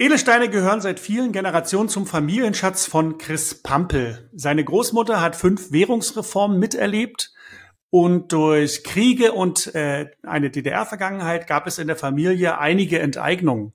[0.00, 4.30] Edelsteine gehören seit vielen Generationen zum Familienschatz von Chris Pampel.
[4.32, 7.32] Seine Großmutter hat fünf Währungsreformen miterlebt
[7.90, 13.72] und durch Kriege und äh, eine DDR-Vergangenheit gab es in der Familie einige Enteignungen.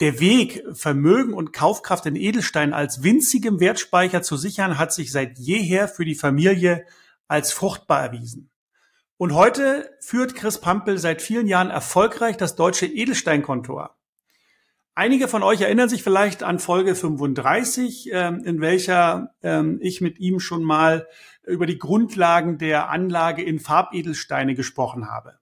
[0.00, 5.38] Der Weg, Vermögen und Kaufkraft in Edelstein als winzigem Wertspeicher zu sichern, hat sich seit
[5.38, 6.86] jeher für die Familie
[7.28, 8.50] als fruchtbar erwiesen.
[9.18, 13.86] Und heute führt Chris Pampel seit vielen Jahren erfolgreich das deutsche Edelsteinkonto.
[15.00, 20.18] Einige von euch erinnern sich vielleicht an Folge 35, ähm, in welcher ähm, ich mit
[20.18, 21.08] ihm schon mal
[21.46, 25.38] über die Grundlagen der Anlage in Farbedelsteine gesprochen habe.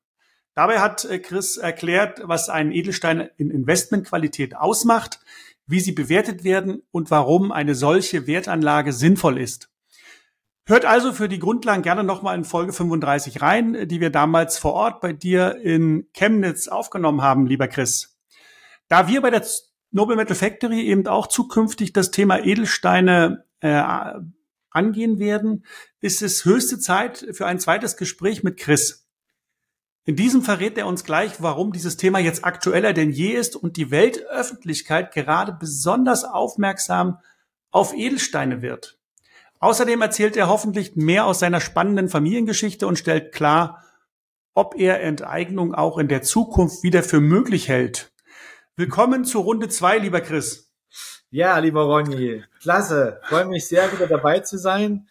[0.54, 5.18] Dabei hat äh, Chris erklärt, was ein Edelstein in Investmentqualität ausmacht,
[5.66, 9.70] wie sie bewertet werden und warum eine solche Wertanlage sinnvoll ist.
[10.66, 14.74] Hört also für die Grundlagen gerne nochmal in Folge 35 rein, die wir damals vor
[14.74, 18.17] Ort bei dir in Chemnitz aufgenommen haben, lieber Chris.
[18.88, 19.46] Da wir bei der
[19.90, 23.82] Noble Metal Factory eben auch zukünftig das Thema Edelsteine äh,
[24.70, 25.64] angehen werden,
[26.00, 29.08] ist es höchste Zeit für ein zweites Gespräch mit Chris.
[30.04, 33.76] In diesem verrät er uns gleich, warum dieses Thema jetzt aktueller denn je ist und
[33.76, 37.18] die Weltöffentlichkeit gerade besonders aufmerksam
[37.70, 38.98] auf Edelsteine wird.
[39.60, 43.84] Außerdem erzählt er hoffentlich mehr aus seiner spannenden Familiengeschichte und stellt klar,
[44.54, 48.12] ob er Enteignung auch in der Zukunft wieder für möglich hält.
[48.78, 50.70] Willkommen zur Runde zwei, lieber Chris.
[51.30, 53.20] Ja, lieber Ronny, klasse.
[53.24, 55.08] Freue mich sehr, wieder dabei zu sein.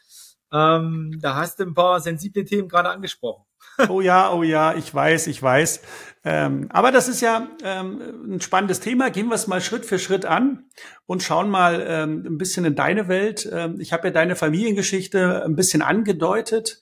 [0.53, 3.43] Ähm, da hast du ein paar sensible Themen gerade angesprochen.
[3.89, 5.81] Oh ja, oh ja, ich weiß, ich weiß.
[6.23, 9.11] Ähm, aber das ist ja ähm, ein spannendes Thema.
[9.11, 10.63] Gehen wir es mal Schritt für Schritt an
[11.05, 13.47] und schauen mal ähm, ein bisschen in deine Welt.
[13.51, 16.81] Ähm, ich habe ja deine Familiengeschichte ein bisschen angedeutet.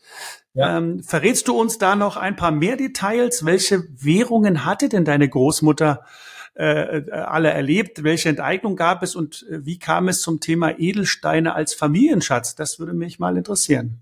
[0.53, 0.77] Ja.
[0.77, 3.43] Ähm, verrätst du uns da noch ein paar mehr Details?
[3.43, 6.05] Welche Währungen hatte denn deine Großmutter
[6.55, 8.03] äh, äh, alle erlebt?
[8.03, 12.55] Welche Enteignung gab es und äh, wie kam es zum Thema Edelsteine als Familienschatz?
[12.55, 14.01] Das würde mich mal interessieren.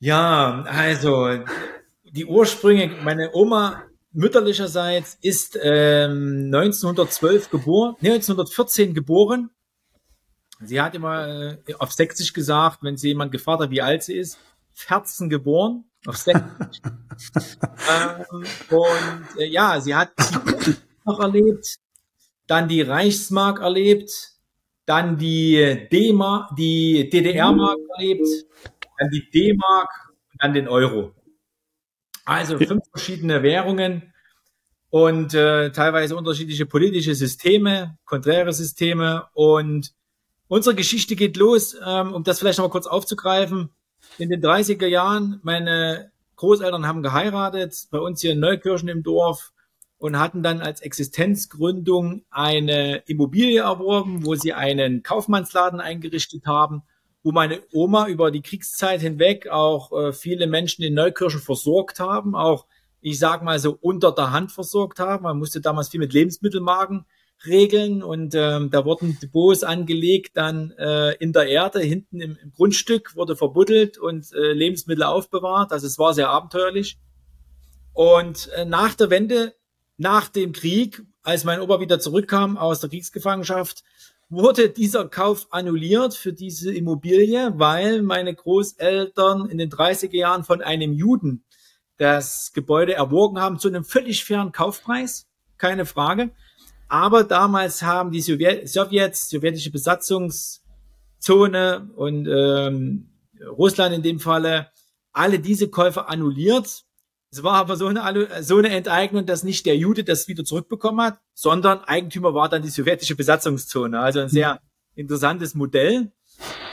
[0.00, 1.38] Ja, also
[2.04, 9.50] die Ursprünge, meine Oma mütterlicherseits ist ähm, 1912 geboren, nee, 1914 geboren.
[10.60, 14.16] Sie hat immer äh, auf Sächsisch gesagt, wenn sie jemand gefragt hat, wie alt sie
[14.16, 14.38] ist,
[14.72, 16.80] 14 geboren, auf Sächsisch.
[17.88, 20.10] ähm, und äh, ja, sie hat
[21.08, 21.78] noch erlebt,
[22.46, 24.10] dann die Reichsmark erlebt,
[24.86, 28.26] dann die D-Mark, die DDR-Mark erlebt,
[28.98, 29.88] dann die D-Mark
[30.32, 31.12] und dann den Euro.
[32.24, 34.12] Also fünf verschiedene Währungen
[34.90, 39.26] und äh, teilweise unterschiedliche politische Systeme, konträre Systeme.
[39.34, 39.92] Und
[40.48, 43.70] unsere Geschichte geht los, ähm, um das vielleicht noch mal kurz aufzugreifen.
[44.16, 49.52] In den 30er Jahren, meine Großeltern haben geheiratet, bei uns hier in Neukirchen im Dorf
[49.98, 56.82] und hatten dann als Existenzgründung eine Immobilie erworben, wo sie einen Kaufmannsladen eingerichtet haben,
[57.22, 62.36] wo meine Oma über die Kriegszeit hinweg auch äh, viele Menschen in Neukirchen versorgt haben,
[62.36, 62.66] auch
[63.00, 65.24] ich sag mal so unter der Hand versorgt haben.
[65.24, 67.04] Man musste damals viel mit Lebensmittelmarken
[67.46, 72.52] regeln und ähm, da wurden Depots angelegt, dann äh, in der Erde, hinten im, im
[72.52, 75.72] Grundstück wurde verbuddelt und äh, Lebensmittel aufbewahrt.
[75.72, 76.98] Also es war sehr abenteuerlich.
[77.92, 79.54] Und äh, nach der Wende
[79.98, 83.82] nach dem Krieg, als mein Opa wieder zurückkam aus der Kriegsgefangenschaft,
[84.30, 90.62] wurde dieser Kauf annulliert für diese Immobilie, weil meine Großeltern in den 30er Jahren von
[90.62, 91.44] einem Juden
[91.96, 95.26] das Gebäude erworben haben zu einem völlig fairen Kaufpreis,
[95.56, 96.30] keine Frage.
[96.88, 103.08] Aber damals haben die Sowjet Sowjets, sowjetische Besatzungszone und ähm,
[103.46, 104.68] Russland in dem Falle,
[105.12, 106.84] alle diese Käufe annulliert
[107.30, 111.04] es war aber so eine, so eine Enteignung, dass nicht der Jude das wieder zurückbekommen
[111.04, 114.00] hat, sondern Eigentümer war dann die sowjetische Besatzungszone.
[114.00, 114.60] Also ein sehr
[114.94, 116.12] interessantes Modell.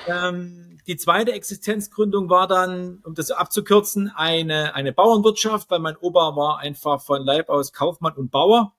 [0.08, 6.36] Ähm, die zweite Existenzgründung war dann, um das abzukürzen, eine, eine Bauernwirtschaft, weil mein Opa
[6.36, 8.74] war einfach von Leib aus Kaufmann und Bauer.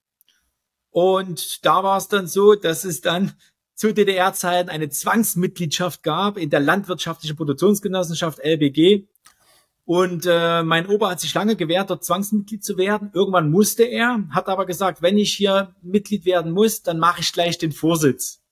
[0.90, 3.32] Und da war es dann so, dass es dann
[3.74, 9.06] zu DDR-Zeiten eine Zwangsmitgliedschaft gab in der Landwirtschaftlichen Produktionsgenossenschaft LBG.
[9.86, 13.10] Und äh, mein Opa hat sich lange gewehrt, dort Zwangsmitglied zu werden.
[13.14, 17.32] Irgendwann musste er, hat aber gesagt, wenn ich hier Mitglied werden muss, dann mache ich
[17.32, 18.42] gleich den Vorsitz.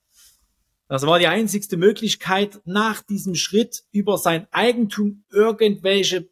[0.87, 6.29] Das war die einzigste Möglichkeit, nach diesem Schritt über sein Eigentum irgendwelche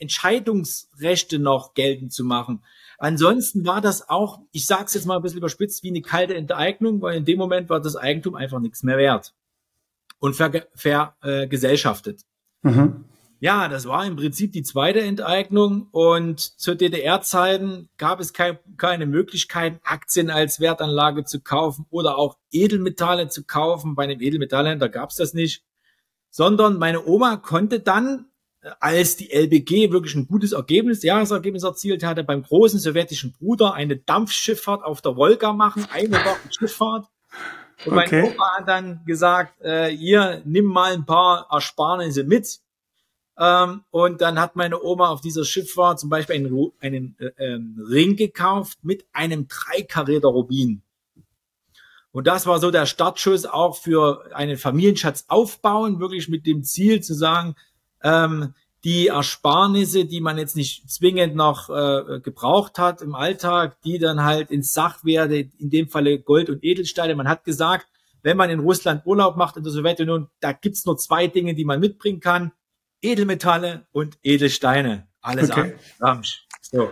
[0.00, 2.64] Entscheidungsrechte noch geltend zu machen.
[2.98, 6.34] Ansonsten war das auch, ich sage es jetzt mal ein bisschen überspitzt, wie eine kalte
[6.34, 9.34] Enteignung, weil in dem Moment war das Eigentum einfach nichts mehr wert
[10.18, 12.20] und vergesellschaftet.
[12.20, 13.04] Ver, äh, Mhm.
[13.42, 19.04] Ja, das war im Prinzip die zweite Enteignung und zu DDR-Zeiten gab es kein, keine
[19.04, 23.96] Möglichkeit, Aktien als Wertanlage zu kaufen oder auch Edelmetalle zu kaufen.
[23.96, 25.64] Bei einem Edelmetallhändler gab es das nicht,
[26.30, 28.26] sondern meine Oma konnte dann,
[28.60, 33.74] äh, als die LBG wirklich ein gutes Ergebnis, Jahresergebnis erzielt hatte, beim großen sowjetischen Bruder
[33.74, 37.08] eine Dampfschifffahrt auf der Wolga machen, eine Woche Schifffahrt.
[37.86, 38.22] Und okay.
[38.22, 42.62] mein Opa hat dann gesagt, äh, ihr nimm mal ein paar Ersparnisse mit
[43.38, 47.82] ähm, und dann hat meine Oma auf dieser Schifffahrt zum Beispiel einen, einen äh, ähm,
[47.88, 50.82] Ring gekauft mit einem Dreikaräter Rubin.
[52.12, 57.00] Und das war so der Startschuss auch für einen Familienschatz aufbauen, wirklich mit dem Ziel
[57.02, 57.56] zu sagen,
[58.02, 63.98] ähm, die Ersparnisse, die man jetzt nicht zwingend noch äh, gebraucht hat im Alltag, die
[63.98, 67.14] dann halt ins Sachwerte, in dem Falle Gold und Edelsteine.
[67.14, 67.86] Man hat gesagt,
[68.22, 71.64] wenn man in Russland Urlaub macht in der Sowjetunion, da gibt's nur zwei Dinge, die
[71.64, 72.52] man mitbringen kann.
[73.02, 75.08] Edelmetalle und Edelsteine.
[75.20, 75.74] Alles okay.
[76.00, 76.46] Ramsch.
[76.60, 76.90] So.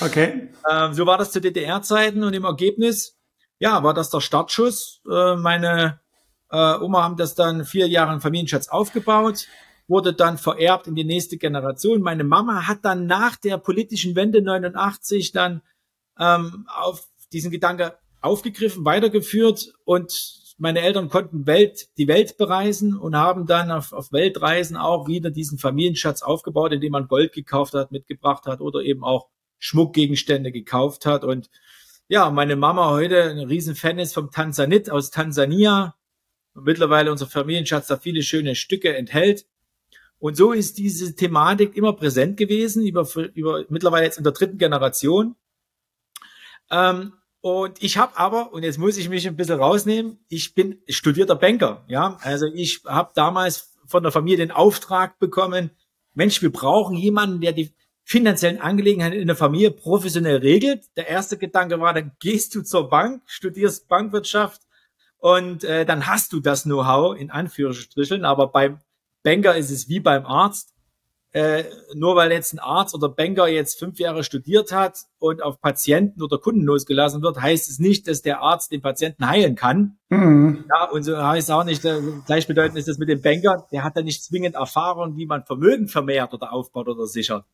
[0.00, 0.50] Okay.
[0.70, 3.18] ähm, so war das zu DDR-Zeiten und im Ergebnis,
[3.58, 5.02] ja, war das der Startschuss.
[5.08, 6.00] Äh, meine
[6.50, 9.46] äh, Oma haben das dann vier Jahre im Familienschatz aufgebaut,
[9.86, 12.00] wurde dann vererbt in die nächste Generation.
[12.00, 15.62] Meine Mama hat dann nach der politischen Wende 89 dann
[16.18, 20.10] ähm, auf diesen Gedanke aufgegriffen, weitergeführt und
[20.60, 25.30] meine Eltern konnten Welt, die Welt bereisen und haben dann auf, auf Weltreisen auch wieder
[25.30, 29.28] diesen Familienschatz aufgebaut, indem man Gold gekauft hat, mitgebracht hat oder eben auch
[29.58, 31.24] Schmuckgegenstände gekauft hat.
[31.24, 31.48] Und
[32.08, 35.94] ja, meine Mama heute ein Riesenfan ist vom Tanzanit aus Tansania.
[36.52, 39.46] Und mittlerweile unser Familienschatz da viele schöne Stücke enthält.
[40.18, 44.58] Und so ist diese Thematik immer präsent gewesen, über, über mittlerweile jetzt in der dritten
[44.58, 45.36] Generation.
[46.70, 50.82] Ähm, und ich habe aber, und jetzt muss ich mich ein bisschen rausnehmen, ich bin
[50.88, 51.84] studierter Banker.
[51.88, 55.70] Ja, also ich habe damals von der Familie den Auftrag bekommen,
[56.14, 60.84] Mensch, wir brauchen jemanden, der die finanziellen Angelegenheiten in der Familie professionell regelt.
[60.96, 64.62] Der erste Gedanke war, dann gehst du zur Bank, studierst Bankwirtschaft
[65.18, 68.24] und äh, dann hast du das Know-how in Anführungsstrichen.
[68.24, 68.80] Aber beim
[69.22, 70.74] Banker ist es wie beim Arzt
[71.32, 75.60] äh, nur weil jetzt ein Arzt oder Banker jetzt fünf Jahre studiert hat und auf
[75.60, 79.98] Patienten oder Kunden losgelassen wird, heißt es nicht, dass der Arzt den Patienten heilen kann.
[80.08, 80.64] Mhm.
[80.68, 83.96] Ja, und so heißt auch nicht, äh, gleichbedeutend ist das mit dem Banker, der hat
[83.96, 87.44] dann nicht zwingend Erfahrung, wie man Vermögen vermehrt oder aufbaut oder sichert.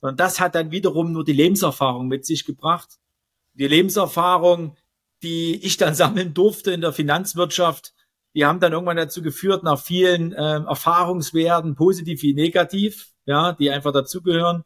[0.00, 2.98] Sondern das hat dann wiederum nur die Lebenserfahrung mit sich gebracht.
[3.52, 4.74] Die Lebenserfahrung,
[5.22, 7.92] die ich dann sammeln durfte in der Finanzwirtschaft,
[8.34, 13.70] die haben dann irgendwann dazu geführt, nach vielen äh, Erfahrungswerten, positiv wie negativ, ja, die
[13.70, 14.64] einfach dazugehören,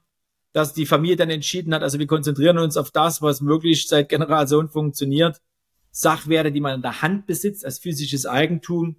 [0.52, 4.08] dass die Familie dann entschieden hat, also wir konzentrieren uns auf das, was wirklich seit
[4.08, 5.40] Generationen funktioniert.
[5.90, 8.96] Sachwerte, die man in der Hand besitzt als physisches Eigentum.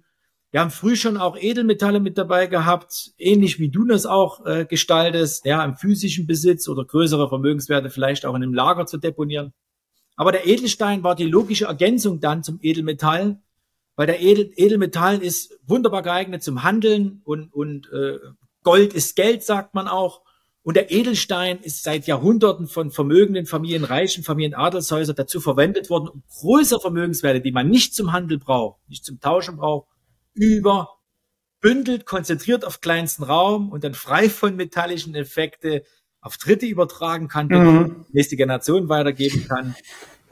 [0.50, 4.66] Wir haben früh schon auch Edelmetalle mit dabei gehabt, ähnlich wie du das auch äh,
[4.66, 9.52] gestaltest, ja, im physischen Besitz oder größere Vermögenswerte vielleicht auch in einem Lager zu deponieren.
[10.14, 13.40] Aber der Edelstein war die logische Ergänzung dann zum Edelmetall,
[13.96, 18.18] weil der Edel, Edelmetall ist wunderbar geeignet zum Handeln und, und äh,
[18.64, 20.22] Gold ist Geld, sagt man auch.
[20.64, 26.08] Und der Edelstein ist seit Jahrhunderten von vermögenden Familien, reichen Familien, Adelshäusern dazu verwendet worden,
[26.08, 29.88] um größere Vermögenswerte, die man nicht zum Handel braucht, nicht zum Tauschen braucht,
[30.32, 30.88] über
[31.60, 35.82] bündelt, konzentriert auf kleinsten Raum und dann frei von metallischen Effekte
[36.20, 38.06] auf Dritte übertragen kann, mhm.
[38.12, 39.74] nächste Generation weitergeben kann.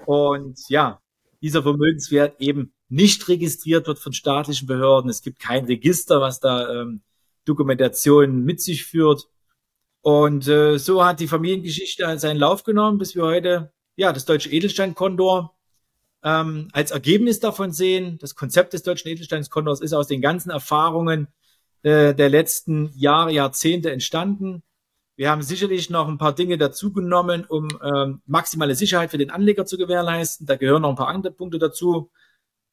[0.07, 1.01] Und ja,
[1.43, 5.11] dieser Vermögenswert eben nicht registriert wird von staatlichen Behörden.
[5.11, 7.03] Es gibt kein Register, was da ähm,
[7.45, 9.29] Dokumentation mit sich führt.
[10.01, 14.51] Und äh, so hat die Familiengeschichte seinen Lauf genommen, bis wir heute ja das deutsche
[14.51, 15.55] Edelsteinkondor
[16.25, 18.19] ähm, als Ergebnis davon sehen.
[18.21, 21.29] Das Konzept des deutschen Edelsteinskondors ist aus den ganzen Erfahrungen
[21.83, 24.63] äh, der letzten Jahre, Jahrzehnte entstanden.
[25.15, 29.67] Wir haben sicherlich noch ein paar Dinge dazugenommen, um ähm, maximale Sicherheit für den Anleger
[29.67, 30.47] zu gewährleisten.
[30.47, 32.11] Da gehören noch ein paar andere Punkte dazu.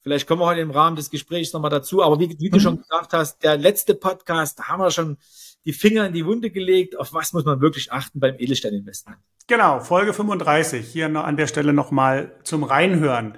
[0.09, 2.01] Vielleicht kommen wir heute im Rahmen des Gesprächs nochmal dazu.
[2.01, 2.61] Aber wie, wie du mhm.
[2.61, 5.17] schon gesagt hast, der letzte Podcast, da haben wir schon
[5.65, 6.97] die Finger in die Wunde gelegt.
[6.97, 9.19] Auf was muss man wirklich achten beim Edelsteininvestment?
[9.45, 10.87] Genau, Folge 35.
[10.87, 13.35] Hier noch an der Stelle nochmal zum Reinhören.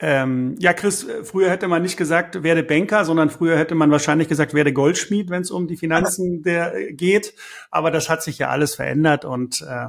[0.00, 4.28] Ähm, ja, Chris, früher hätte man nicht gesagt, werde Banker, sondern früher hätte man wahrscheinlich
[4.28, 7.32] gesagt, werde Goldschmied, wenn es um die Finanzen der äh, geht.
[7.70, 9.86] Aber das hat sich ja alles verändert und äh,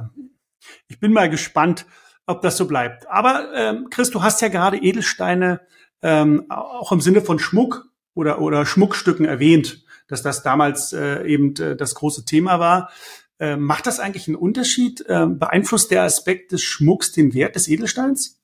[0.88, 1.84] ich bin mal gespannt,
[2.24, 3.10] ob das so bleibt.
[3.10, 5.60] Aber ähm, Chris, du hast ja gerade Edelsteine
[6.04, 11.56] ähm, auch im Sinne von Schmuck oder, oder Schmuckstücken erwähnt, dass das damals äh, eben
[11.56, 12.90] äh, das große Thema war.
[13.40, 15.00] Äh, macht das eigentlich einen Unterschied?
[15.08, 18.42] Äh, beeinflusst der Aspekt des Schmucks den Wert des Edelsteins?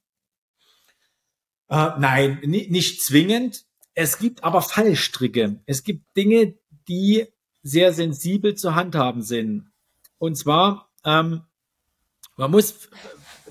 [1.68, 3.66] Äh, nein, nicht zwingend.
[3.92, 5.60] Es gibt aber Fallstricke.
[5.66, 6.54] Es gibt Dinge,
[6.88, 7.26] die
[7.62, 9.70] sehr sensibel zu handhaben sind.
[10.16, 11.42] Und zwar, ähm,
[12.36, 12.88] man muss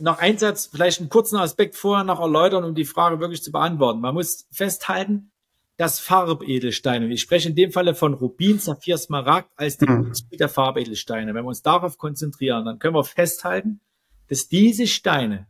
[0.02, 4.00] noch Einsatz vielleicht einen kurzen Aspekt vorher noch erläutern, um die Frage wirklich zu beantworten.
[4.00, 5.32] Man muss festhalten,
[5.78, 10.12] dass Farbedelsteine, ich spreche in dem Falle von Rubin, Saphir, Smaragd als die mhm.
[10.32, 11.34] der Farbedelsteine.
[11.34, 13.80] Wenn wir uns darauf konzentrieren, dann können wir festhalten,
[14.28, 15.48] dass diese Steine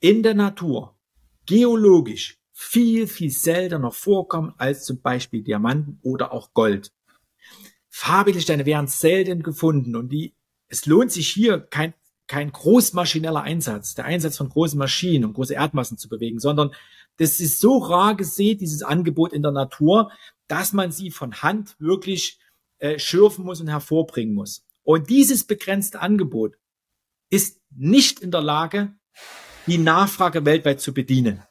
[0.00, 0.96] in der Natur
[1.44, 6.92] geologisch viel, viel seltener vorkommen als zum Beispiel Diamanten oder auch Gold.
[7.88, 10.34] Farbedelsteine werden selten gefunden und die,
[10.68, 11.94] es lohnt sich hier kein,
[12.28, 16.72] kein großmaschineller Einsatz, der Einsatz von großen Maschinen, um große Erdmassen zu bewegen, sondern
[17.16, 20.12] das ist so rar gesät, dieses Angebot in der Natur,
[20.46, 22.38] dass man sie von Hand wirklich
[22.78, 24.64] äh, schürfen muss und hervorbringen muss.
[24.84, 26.56] Und dieses begrenzte Angebot
[27.30, 28.94] ist nicht in der Lage,
[29.66, 31.42] die Nachfrage weltweit zu bedienen.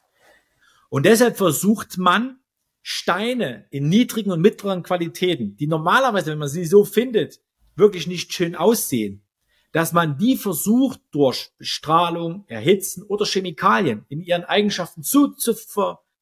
[0.88, 2.40] Und deshalb versucht man,
[2.82, 7.40] Steine in niedrigen und mittleren Qualitäten, die normalerweise, wenn man sie so findet,
[7.76, 9.27] wirklich nicht schön aussehen,
[9.72, 15.54] dass man die versucht durch Bestrahlung, Erhitzen oder Chemikalien in ihren Eigenschaften zu, zu,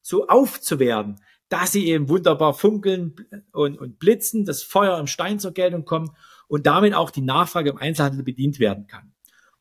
[0.01, 3.15] zu aufzuwerten, dass sie eben wunderbar funkeln
[3.51, 6.11] und, und blitzen, das Feuer im Stein zur Geltung kommt
[6.47, 9.13] und damit auch die Nachfrage im Einzelhandel bedient werden kann.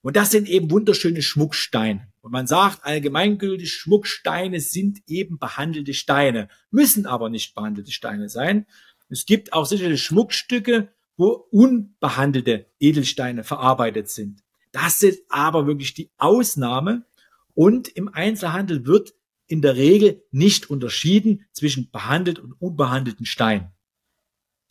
[0.02, 2.06] Und das sind eben wunderschöne Schmucksteine.
[2.20, 8.66] Und man sagt allgemeingültig, Schmucksteine sind eben behandelte Steine, müssen aber nicht behandelte Steine sein.
[9.08, 14.42] Es gibt auch sicherlich Schmuckstücke, wo unbehandelte Edelsteine verarbeitet sind.
[14.72, 17.06] Das sind aber wirklich die Ausnahme
[17.54, 19.14] und im Einzelhandel wird
[19.46, 23.72] in der Regel nicht unterschieden zwischen behandelt und unbehandelten Steinen.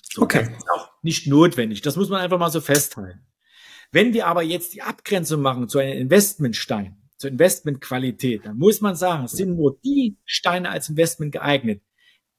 [0.03, 0.45] So, okay.
[0.45, 1.81] Das ist auch nicht notwendig.
[1.81, 3.25] Das muss man einfach mal so festhalten.
[3.91, 8.95] Wenn wir aber jetzt die Abgrenzung machen zu einem Investmentstein, zur Investmentqualität, dann muss man
[8.95, 11.81] sagen, es sind nur die Steine als Investment geeignet,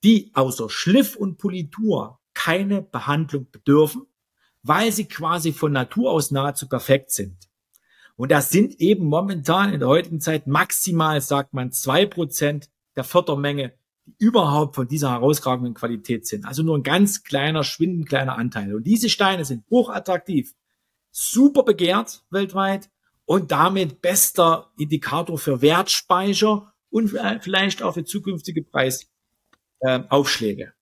[0.05, 4.07] die außer Schliff und Politur keine Behandlung bedürfen,
[4.63, 7.37] weil sie quasi von Natur aus nahezu perfekt sind.
[8.15, 13.03] Und das sind eben momentan in der heutigen Zeit maximal, sagt man, zwei Prozent der
[13.03, 13.73] Fördermenge,
[14.05, 16.45] die überhaupt von dieser herausragenden Qualität sind.
[16.45, 18.77] Also nur ein ganz kleiner, schwindend kleiner Anteil.
[18.77, 20.55] Und diese Steine sind hochattraktiv,
[21.11, 22.91] super begehrt weltweit
[23.25, 27.09] und damit bester Indikator für Wertspeicher und
[27.41, 30.76] vielleicht auch für zukünftige Preisaufschläge.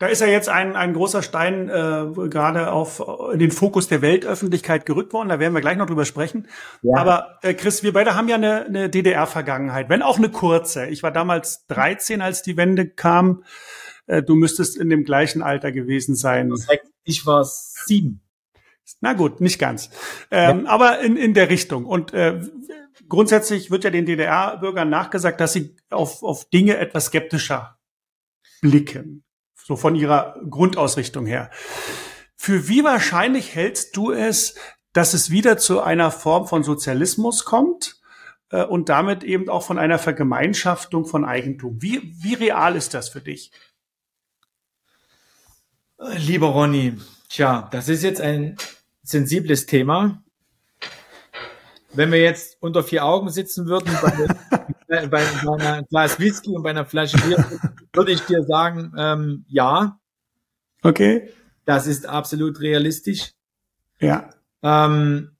[0.00, 3.04] Da ist ja jetzt ein, ein großer Stein äh, gerade auf
[3.34, 5.28] in den Fokus der Weltöffentlichkeit gerückt worden.
[5.28, 6.48] Da werden wir gleich noch drüber sprechen.
[6.80, 6.96] Ja.
[6.96, 10.86] Aber äh, Chris, wir beide haben ja eine, eine DDR-Vergangenheit, wenn auch eine kurze.
[10.86, 13.44] Ich war damals 13, als die Wende kam.
[14.06, 16.50] Äh, du müsstest in dem gleichen Alter gewesen sein.
[17.04, 18.22] Ich war sieben.
[19.02, 19.90] Na gut, nicht ganz.
[20.30, 20.70] Ähm, ja.
[20.70, 21.84] Aber in, in der Richtung.
[21.84, 22.40] Und äh,
[23.06, 27.78] grundsätzlich wird ja den DDR-Bürgern nachgesagt, dass sie auf, auf Dinge etwas skeptischer
[28.62, 29.24] blicken
[29.70, 31.48] so von ihrer Grundausrichtung her.
[32.34, 34.56] Für wie wahrscheinlich hältst du es,
[34.92, 38.00] dass es wieder zu einer Form von Sozialismus kommt
[38.50, 41.80] äh, und damit eben auch von einer Vergemeinschaftung von Eigentum?
[41.80, 43.52] Wie, wie real ist das für dich?
[46.16, 46.98] Lieber Ronny,
[47.28, 48.56] tja, das ist jetzt ein
[49.04, 50.24] sensibles Thema.
[51.92, 56.62] Wenn wir jetzt unter vier Augen sitzen würden, bei, bei, bei einer Glas Whisky und
[56.62, 57.44] bei einer Flasche Bier,
[57.92, 59.98] würde ich dir sagen, ähm, ja.
[60.82, 61.30] Okay.
[61.64, 63.32] Das ist absolut realistisch.
[64.00, 64.30] Ja.
[64.62, 65.36] Ähm,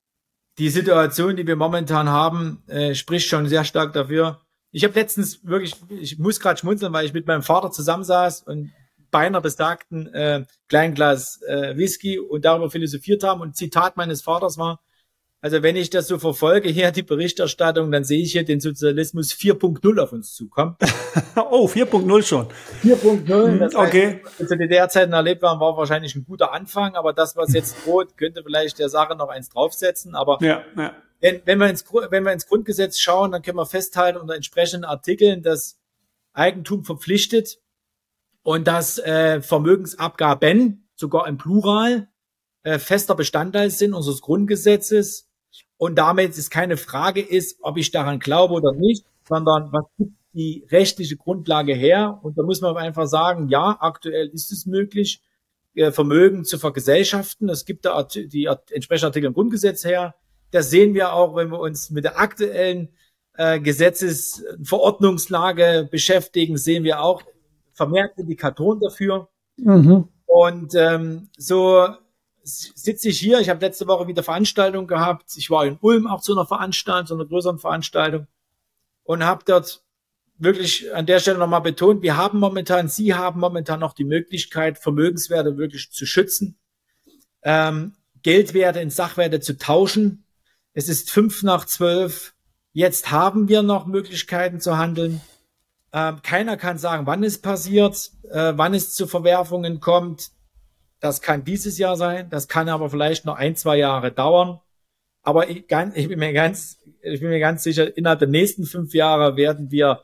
[0.59, 4.41] die Situation, die wir momentan haben, äh, spricht schon sehr stark dafür.
[4.73, 8.71] Ich habe letztens wirklich, ich muss gerade schmunzeln, weil ich mit meinem Vater zusammensaß und
[9.11, 13.41] bei einer besagten äh, Kleinglas äh, Whisky und darüber philosophiert haben.
[13.41, 14.81] Und Zitat meines Vaters war,
[15.43, 19.33] also wenn ich das so verfolge, hier die Berichterstattung, dann sehe ich hier den Sozialismus
[19.33, 20.77] 4.0 auf uns zukommen.
[21.37, 22.47] oh, 4.0 schon.
[22.83, 24.21] 4.0, mhm, das okay.
[24.23, 28.19] heißt, zu DDR-Zeiten erlebt waren, war wahrscheinlich ein guter Anfang, aber das, was jetzt droht,
[28.19, 30.15] könnte vielleicht der Sache noch eins draufsetzen.
[30.15, 30.95] Aber ja, ja.
[31.21, 34.85] Wenn, wenn, wir ins, wenn wir ins Grundgesetz schauen, dann können wir festhalten unter entsprechenden
[34.85, 35.79] Artikeln, dass
[36.35, 37.59] Eigentum verpflichtet
[38.43, 42.09] und dass äh, Vermögensabgaben, sogar im Plural,
[42.63, 45.30] äh, fester Bestandteil sind unseres Grundgesetzes
[45.77, 50.15] und damit es keine Frage ist, ob ich daran glaube oder nicht, sondern was gibt
[50.33, 52.21] die rechtliche Grundlage her?
[52.23, 55.23] Und da muss man einfach sagen, ja, aktuell ist es möglich,
[55.75, 57.49] äh, Vermögen zu vergesellschaften.
[57.49, 60.15] Es gibt da die entsprechenden Artikel im Grundgesetz her.
[60.51, 62.89] Das sehen wir auch, wenn wir uns mit der aktuellen
[63.37, 67.23] äh, Gesetzesverordnungslage beschäftigen, sehen wir auch
[67.73, 69.29] vermehrt Indikatoren dafür.
[69.57, 70.09] Mhm.
[70.27, 71.89] Und ähm, so
[72.75, 73.41] sitze ich hier.
[73.41, 75.37] Ich habe letzte Woche wieder Veranstaltung gehabt.
[75.37, 78.27] Ich war in Ulm auch zu einer Veranstaltung, zu einer größeren Veranstaltung
[79.05, 79.83] und habe dort
[80.39, 84.79] wirklich an der Stelle nochmal betont, wir haben momentan, Sie haben momentan noch die Möglichkeit,
[84.79, 86.59] Vermögenswerte wirklich zu schützen,
[87.43, 90.25] ähm, Geldwerte in Sachwerte zu tauschen.
[90.73, 92.35] Es ist fünf nach zwölf.
[92.73, 95.21] Jetzt haben wir noch Möglichkeiten zu handeln.
[95.93, 100.31] Ähm, keiner kann sagen, wann es passiert, äh, wann es zu Verwerfungen kommt.
[101.01, 104.61] Das kann dieses Jahr sein, das kann aber vielleicht noch ein, zwei Jahre dauern.
[105.23, 108.65] Aber ich, ganz, ich bin mir ganz, ich bin mir ganz sicher, innerhalb der nächsten
[108.65, 110.03] fünf Jahre werden wir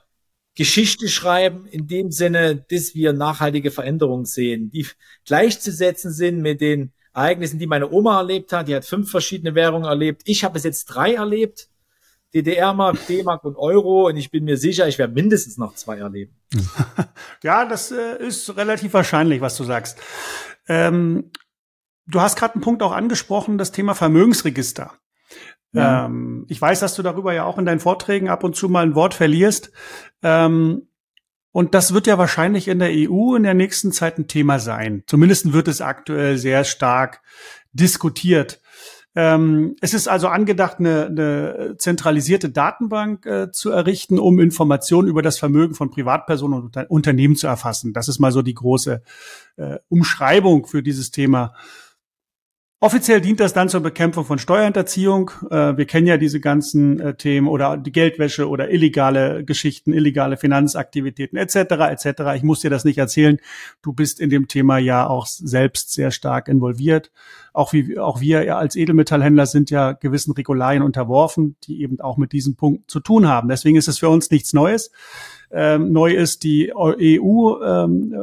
[0.54, 4.86] Geschichte schreiben, in dem Sinne, dass wir nachhaltige Veränderungen sehen, die
[5.26, 8.68] gleichzusetzen sind mit den Ereignissen, die meine Oma erlebt hat.
[8.68, 10.22] Die hat fünf verschiedene Währungen erlebt.
[10.24, 11.68] Ich habe es jetzt drei erlebt.
[12.34, 14.08] DDR-Mark, D-Mark und Euro.
[14.08, 16.36] Und ich bin mir sicher, ich werde mindestens noch zwei erleben.
[17.42, 19.98] ja, das äh, ist relativ wahrscheinlich, was du sagst.
[20.68, 21.30] Ähm,
[22.06, 24.92] du hast gerade einen Punkt auch angesprochen, das Thema Vermögensregister.
[25.72, 26.06] Ja.
[26.06, 28.84] Ähm, ich weiß, dass du darüber ja auch in deinen Vorträgen ab und zu mal
[28.84, 29.70] ein Wort verlierst.
[30.22, 30.88] Ähm,
[31.52, 35.04] und das wird ja wahrscheinlich in der EU in der nächsten Zeit ein Thema sein.
[35.06, 37.22] Zumindest wird es aktuell sehr stark
[37.72, 38.60] diskutiert.
[39.18, 45.22] Ähm, es ist also angedacht, eine, eine zentralisierte Datenbank äh, zu errichten, um Informationen über
[45.22, 47.94] das Vermögen von Privatpersonen und Unter Unternehmen zu erfassen.
[47.94, 49.00] Das ist mal so die große
[49.56, 51.54] äh, Umschreibung für dieses Thema.
[52.86, 55.32] Offiziell dient das dann zur Bekämpfung von Steuerhinterziehung.
[55.50, 60.36] Äh, wir kennen ja diese ganzen äh, Themen oder die Geldwäsche oder illegale Geschichten, illegale
[60.36, 61.56] Finanzaktivitäten etc.
[61.56, 62.36] etc.
[62.36, 63.40] Ich muss dir das nicht erzählen.
[63.82, 67.10] Du bist in dem Thema ja auch selbst sehr stark involviert.
[67.52, 72.30] Auch wie auch wir als Edelmetallhändler sind ja gewissen Regularien unterworfen, die eben auch mit
[72.30, 73.48] diesem Punkt zu tun haben.
[73.48, 74.92] Deswegen ist es für uns nichts Neues.
[75.50, 78.14] Ähm, neu ist die EU ähm,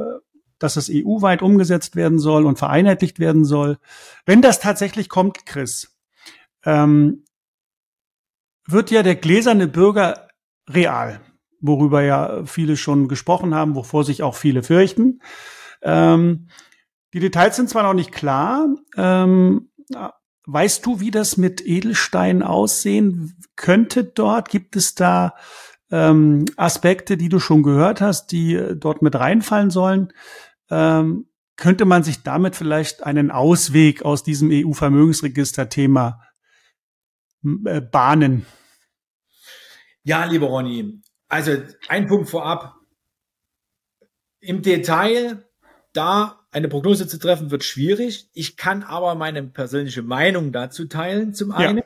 [0.63, 3.79] dass es EU-weit umgesetzt werden soll und vereinheitlicht werden soll.
[4.25, 5.93] Wenn das tatsächlich kommt, Chris,
[6.63, 7.25] ähm,
[8.65, 10.29] wird ja der gläserne Bürger
[10.69, 11.19] real,
[11.59, 15.19] worüber ja viele schon gesprochen haben, wovor sich auch viele fürchten.
[15.81, 16.47] Ähm,
[17.13, 18.69] die Details sind zwar noch nicht klar.
[18.95, 19.69] Ähm,
[20.45, 24.47] weißt du, wie das mit Edelsteinen aussehen könnte dort?
[24.47, 25.35] Gibt es da
[25.91, 30.13] ähm, Aspekte, die du schon gehört hast, die äh, dort mit reinfallen sollen?
[30.73, 36.19] Ähm, könnte man sich damit vielleicht einen Ausweg aus diesem EU-Vermögensregister-Thema
[37.65, 38.45] äh, bahnen?
[40.03, 41.51] Ja, lieber Ronny, also
[41.87, 42.75] ein Punkt vorab.
[44.39, 45.47] Im Detail,
[45.93, 48.29] da eine Prognose zu treffen, wird schwierig.
[48.33, 51.77] Ich kann aber meine persönliche Meinung dazu teilen, zum einen.
[51.77, 51.83] Ja.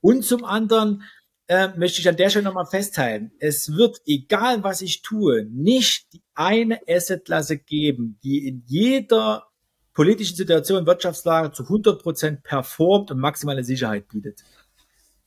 [0.00, 1.02] Und zum anderen
[1.46, 3.32] äh, möchte ich an der Stelle nochmal festhalten.
[3.38, 9.46] Es wird, egal was ich tue, nicht die eine Assetklasse geben, die in jeder
[9.92, 14.42] politischen Situation, Wirtschaftslage zu 100 Prozent performt und maximale Sicherheit bietet.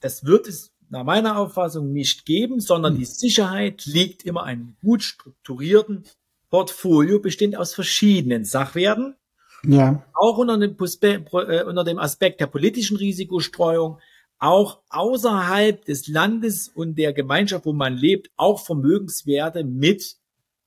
[0.01, 5.03] Das wird es nach meiner Auffassung nicht geben, sondern die Sicherheit liegt immer einem gut
[5.03, 6.03] strukturierten
[6.49, 9.15] Portfolio, bestehend aus verschiedenen Sachwerten.
[9.63, 10.03] Ja.
[10.13, 13.99] Auch unter dem, äh, unter dem Aspekt der politischen Risikostreuung,
[14.39, 20.15] auch außerhalb des Landes und der Gemeinschaft, wo man lebt, auch Vermögenswerte mit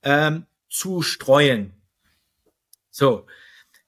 [0.03, 1.73] ähm, zu streuen.
[2.91, 3.27] So,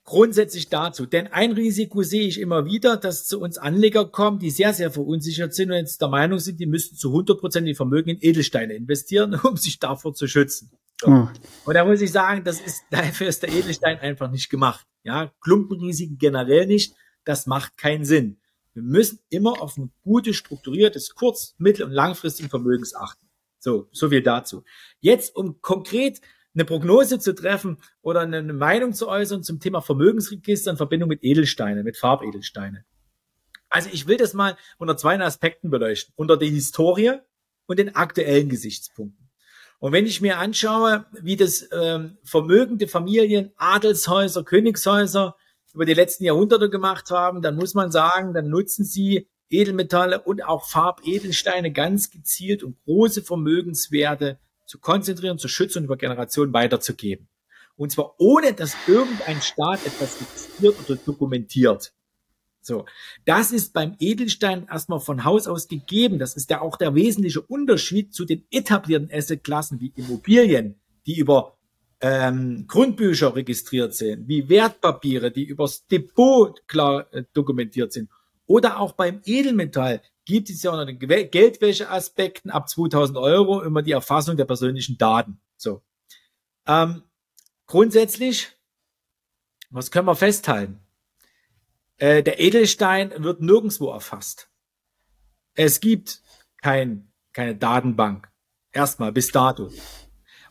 [0.04, 1.06] grundsätzlich dazu.
[1.06, 4.90] Denn ein Risiko sehe ich immer wieder, dass zu uns Anleger kommen, die sehr, sehr
[4.90, 8.18] verunsichert sind und jetzt der Meinung sind, die müssten zu 100 Prozent in Vermögen in
[8.20, 10.70] Edelsteine investieren, um sich davor zu schützen.
[11.00, 11.08] So.
[11.08, 11.28] Hm.
[11.64, 14.86] Und da muss ich sagen, das ist, dafür ist der Edelstein einfach nicht gemacht.
[15.02, 16.94] Ja, Klumpenrisiken generell nicht.
[17.24, 18.38] Das macht keinen Sinn.
[18.74, 23.26] Wir müssen immer auf ein gutes, strukturiertes, kurz-, mittel- und langfristigen Vermögens achten.
[23.58, 24.64] So, so viel dazu.
[25.00, 26.20] Jetzt, um konkret
[26.54, 31.22] eine Prognose zu treffen oder eine Meinung zu äußern zum Thema Vermögensregister in Verbindung mit
[31.22, 32.84] Edelsteine, mit Farbedelsteine.
[33.68, 36.12] Also ich will das mal unter zwei Aspekten beleuchten.
[36.16, 37.12] Unter die Historie
[37.66, 39.30] und den aktuellen Gesichtspunkten.
[39.78, 45.36] Und wenn ich mir anschaue, wie das ähm, vermögende Familien, Adelshäuser, Königshäuser
[45.72, 50.44] über die letzten Jahrhunderte gemacht haben, dann muss man sagen, dann nutzen sie Edelmetalle und
[50.44, 57.28] auch Farbedelsteine ganz gezielt, um große Vermögenswerte zu konzentrieren, zu schützen und über Generationen weiterzugeben.
[57.76, 61.92] Und zwar ohne, dass irgendein Staat etwas registriert oder dokumentiert.
[62.60, 62.86] So.
[63.24, 66.18] Das ist beim Edelstein erstmal von Haus aus gegeben.
[66.18, 71.56] Das ist ja auch der wesentliche Unterschied zu den etablierten Assetklassen wie Immobilien, die über
[72.02, 78.10] ähm, Grundbücher registriert sind, wie Wertpapiere, die übers Depot klar äh, dokumentiert sind.
[78.46, 83.92] Oder auch beim Edelmetall gibt es ja unter den Geldwäscheaspekten ab 2000 Euro immer die
[83.92, 85.40] Erfassung der persönlichen Daten.
[85.56, 85.82] So.
[86.66, 87.02] Ähm,
[87.66, 88.50] grundsätzlich,
[89.70, 90.80] was können wir festhalten?
[91.98, 94.50] Äh, der Edelstein wird nirgendwo erfasst.
[95.54, 96.20] Es gibt
[96.60, 98.32] kein, keine Datenbank
[98.72, 99.70] Erstmal bis dato.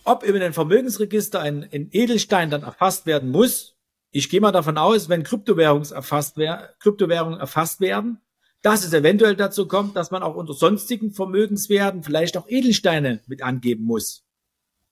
[0.03, 3.75] Ob über den Vermögensregister ein, ein Edelstein dann erfasst werden muss,
[4.11, 6.37] ich gehe mal davon aus, wenn Kryptowährungen erfasst,
[6.79, 8.19] Kryptowährungen erfasst werden,
[8.61, 13.41] dass es eventuell dazu kommt, dass man auch unter sonstigen Vermögenswerten vielleicht auch Edelsteine mit
[13.41, 14.23] angeben muss.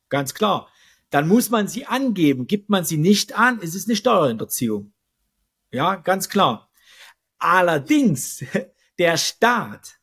[0.09, 0.69] Ganz klar.
[1.11, 2.47] Dann muss man sie angeben.
[2.47, 4.93] Gibt man sie nicht an, ist es eine Steuerhinterziehung.
[5.71, 6.69] Ja, ganz klar.
[7.37, 8.43] Allerdings,
[8.99, 9.99] der Staat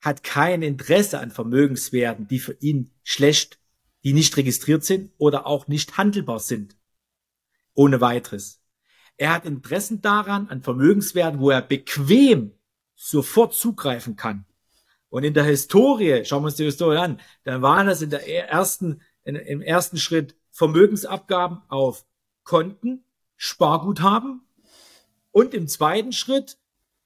[0.00, 3.58] hat kein Interesse an Vermögenswerten, die für ihn schlecht,
[4.04, 6.76] die nicht registriert sind oder auch nicht handelbar sind.
[7.74, 8.60] Ohne weiteres.
[9.16, 12.52] Er hat Interessen daran, an Vermögenswerten, wo er bequem
[12.94, 14.46] sofort zugreifen kann.
[15.08, 18.28] Und in der Historie, schauen wir uns die Historie an, dann waren das in der
[18.28, 22.04] ersten, in, im ersten Schritt Vermögensabgaben auf
[22.42, 23.04] Konten,
[23.36, 24.42] Sparguthaben
[25.30, 26.58] und im zweiten Schritt,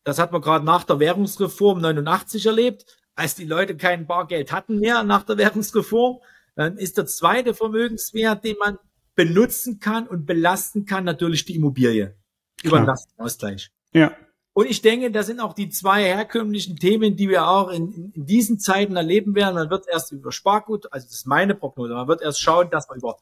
[0.05, 4.79] das hat man gerade nach der Währungsreform 89 erlebt, als die Leute kein Bargeld hatten
[4.79, 6.21] mehr nach der Währungsreform,
[6.77, 8.79] ist der zweite Vermögenswert, den man
[9.15, 12.17] benutzen kann und belasten kann, natürlich die Immobilie
[12.63, 13.71] über den Lastenausgleich.
[13.93, 14.13] Ja.
[14.53, 18.27] Und ich denke, das sind auch die zwei herkömmlichen Themen, die wir auch in, in
[18.27, 19.55] diesen Zeiten erleben werden.
[19.55, 22.89] Man wird erst über Spargut, also das ist meine Prognose, man wird erst schauen, dass
[22.89, 23.19] man über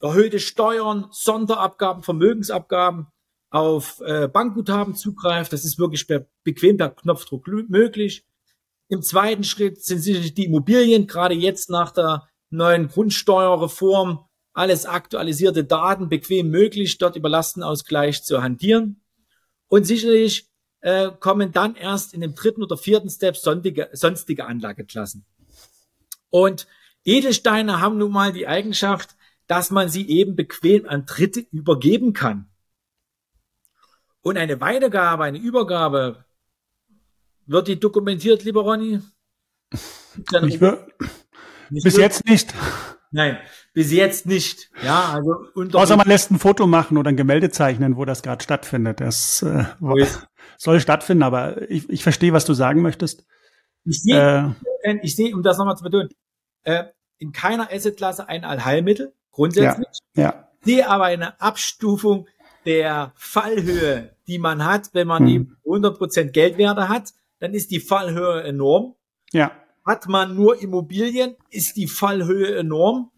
[0.00, 3.08] erhöhte Steuern, Sonderabgaben, Vermögensabgaben
[3.50, 5.52] auf äh, Bankguthaben zugreift.
[5.52, 8.24] Das ist wirklich per, bequem per Knopfdruck möglich.
[8.88, 15.64] Im zweiten Schritt sind sicherlich die Immobilien, gerade jetzt nach der neuen Grundsteuerreform, alles aktualisierte
[15.64, 19.00] Daten bequem möglich, dort über Lastenausgleich zu hantieren.
[19.68, 20.48] Und sicherlich
[20.80, 25.24] äh, kommen dann erst in dem dritten oder vierten Step sonstige, sonstige Anlageklassen.
[26.30, 26.66] Und
[27.04, 32.48] Edelsteine haben nun mal die Eigenschaft, dass man sie eben bequem an Dritte übergeben kann.
[34.22, 36.24] Und eine Weitergabe, eine Übergabe,
[37.46, 39.00] wird die dokumentiert, lieber Ronny?
[40.46, 40.60] Ich
[41.70, 42.54] will, bis jetzt nicht.
[43.12, 43.38] Nein,
[43.72, 44.70] bis jetzt nicht.
[44.84, 45.34] Ja, also
[45.72, 49.00] Außer man lässt ein Foto machen oder ein Gemälde zeichnen, wo das gerade stattfindet.
[49.00, 49.64] Das äh,
[50.56, 53.24] soll stattfinden, aber ich, ich verstehe, was du sagen möchtest.
[53.84, 56.10] Ich sehe, äh, ich sehe, um das nochmal zu betonen,
[56.62, 56.84] äh,
[57.18, 59.88] in keiner Assetklasse ein Allheilmittel, grundsätzlich.
[60.14, 60.48] Ja, ja.
[60.60, 62.28] Ich sehe aber eine Abstufung
[62.66, 65.28] der Fallhöhe, die man hat, wenn man hm.
[65.28, 68.94] eben 100% Geldwerte hat, dann ist die Fallhöhe enorm.
[69.32, 69.52] Ja.
[69.84, 73.10] Hat man nur Immobilien, ist die Fallhöhe enorm.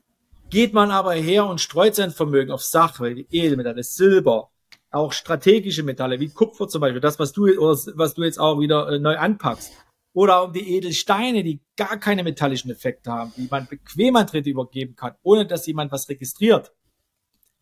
[0.51, 4.51] Geht man aber her und streut sein Vermögen auf Sachen, Edelmetalle, Silber,
[4.90, 8.61] auch strategische Metalle wie Kupfer zum Beispiel, das, was du, oder was du jetzt auch
[8.61, 9.72] wieder äh, neu anpackst.
[10.14, 14.51] Oder um die Edelsteine, die gar keine metallischen Effekte haben, die man bequem an Dritte
[14.51, 16.72] übergeben kann, ohne dass jemand was registriert.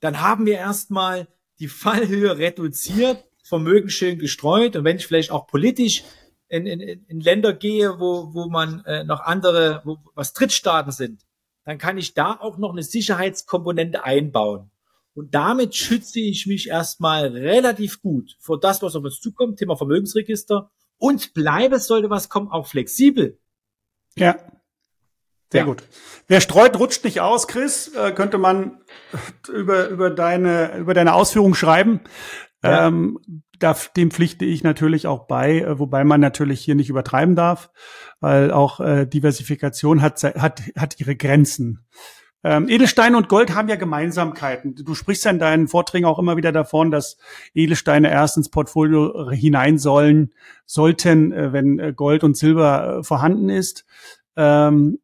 [0.00, 1.28] Dann haben wir erstmal
[1.60, 6.04] die Fallhöhe reduziert, Vermögen schön gestreut und wenn ich vielleicht auch politisch
[6.50, 11.22] in, in, in Länder gehe, wo, wo man äh, noch andere, wo, was Drittstaaten sind,
[11.64, 14.70] dann kann ich da auch noch eine Sicherheitskomponente einbauen.
[15.14, 19.76] Und damit schütze ich mich erstmal relativ gut vor das, was auf uns zukommt, Thema
[19.76, 20.70] Vermögensregister.
[20.98, 23.38] Und bleibe, sollte was kommen, auch flexibel.
[24.16, 24.36] Ja.
[25.52, 25.64] Sehr ja.
[25.64, 25.82] gut.
[26.28, 28.80] Wer streut, rutscht nicht aus, Chris, äh, könnte man
[29.48, 32.00] über, über deine, über deine Ausführung schreiben.
[32.62, 32.86] Ja.
[32.88, 33.18] Ähm,
[33.58, 37.70] da, dem pflichte ich natürlich auch bei, äh, wobei man natürlich hier nicht übertreiben darf,
[38.20, 41.86] weil auch äh, Diversifikation hat, hat, hat ihre Grenzen.
[42.42, 44.74] Ähm, Edelsteine und Gold haben ja Gemeinsamkeiten.
[44.74, 47.18] Du sprichst ja in deinen Vorträgen auch immer wieder davon, dass
[47.52, 50.32] Edelsteine erst ins Portfolio hinein sollen,
[50.64, 53.84] sollten, äh, wenn äh, Gold und Silber äh, vorhanden ist.
[54.36, 55.00] Ähm,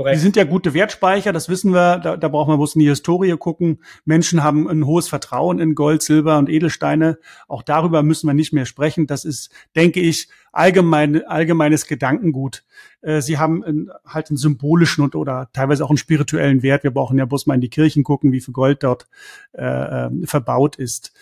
[0.00, 0.16] Korrekt.
[0.16, 1.98] Die sind ja gute Wertspeicher, das wissen wir.
[1.98, 3.82] Da, da braucht man bloß in die Historie gucken.
[4.06, 7.18] Menschen haben ein hohes Vertrauen in Gold, Silber und Edelsteine.
[7.48, 9.06] Auch darüber müssen wir nicht mehr sprechen.
[9.06, 12.64] Das ist, denke ich, allgemein, allgemeines Gedankengut.
[13.02, 16.82] Äh, sie haben ein, halt einen symbolischen und oder teilweise auch einen spirituellen Wert.
[16.82, 19.06] Wir brauchen ja bloß mal in die Kirchen gucken, wie viel Gold dort
[19.52, 21.12] äh, äh verbaut ist.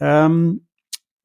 [0.00, 0.66] Ähm,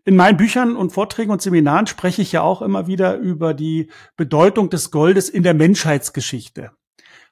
[0.06, 3.90] in meinen Büchern und Vorträgen und Seminaren spreche ich ja auch immer wieder über die
[4.16, 6.70] Bedeutung des Goldes in der Menschheitsgeschichte.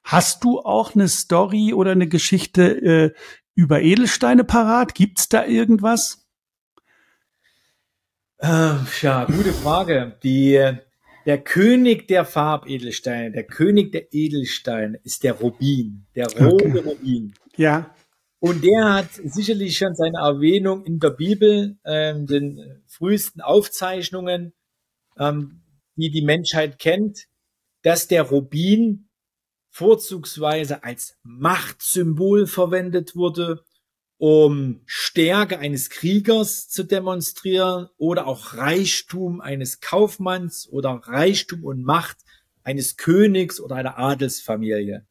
[0.08, 3.12] Hast du auch eine Story oder eine Geschichte äh,
[3.54, 4.94] über Edelsteine parat?
[4.94, 6.26] Gibt's da irgendwas?
[8.38, 10.16] Äh, ja, gute Frage.
[10.22, 10.76] Die,
[11.26, 16.78] der König der Farbedelsteine, der König der Edelsteine ist der Rubin, der rote okay.
[16.78, 17.34] Rubin.
[17.58, 17.94] Ja.
[18.38, 24.54] Und der hat sicherlich schon seine Erwähnung in der Bibel, ähm, den frühesten Aufzeichnungen,
[25.18, 25.60] ähm,
[25.96, 27.26] die die Menschheit kennt,
[27.82, 29.07] dass der Rubin
[29.78, 33.62] vorzugsweise als Machtsymbol verwendet wurde,
[34.16, 42.16] um Stärke eines Kriegers zu demonstrieren oder auch Reichtum eines Kaufmanns oder Reichtum und Macht
[42.64, 45.06] eines Königs oder einer Adelsfamilie.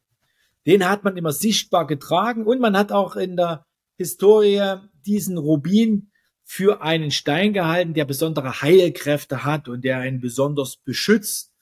[0.66, 3.64] Den hat man immer sichtbar getragen und man hat auch in der
[3.96, 4.76] Historie
[5.06, 6.10] diesen Rubin
[6.44, 11.54] für einen Stein gehalten, der besondere Heilkräfte hat und der einen besonders beschützt.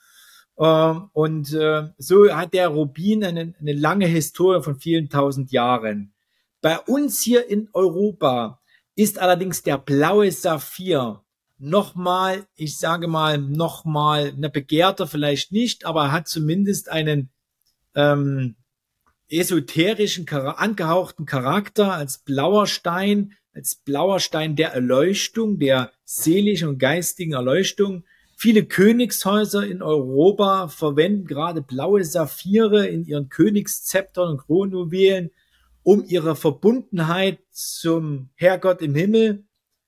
[0.59, 6.13] Ähm, und äh, so hat der Rubin eine, eine lange Historie von vielen tausend Jahren.
[6.61, 8.61] Bei uns hier in Europa
[8.95, 11.23] ist allerdings der blaue Saphir
[11.59, 17.31] nochmal, ich sage mal, nochmal eine begehrter vielleicht nicht, aber hat zumindest einen
[17.95, 18.57] ähm,
[19.29, 27.33] esoterischen, angehauchten Charakter als blauer Stein, als blauer Stein der Erleuchtung, der seelischen und geistigen
[27.33, 28.05] Erleuchtung.
[28.39, 35.31] Viele Königshäuser in Europa verwenden gerade blaue Saphire in ihren Königszeptern und Kronjuwelen,
[35.83, 39.47] um ihre Verbundenheit zum Herrgott im Himmel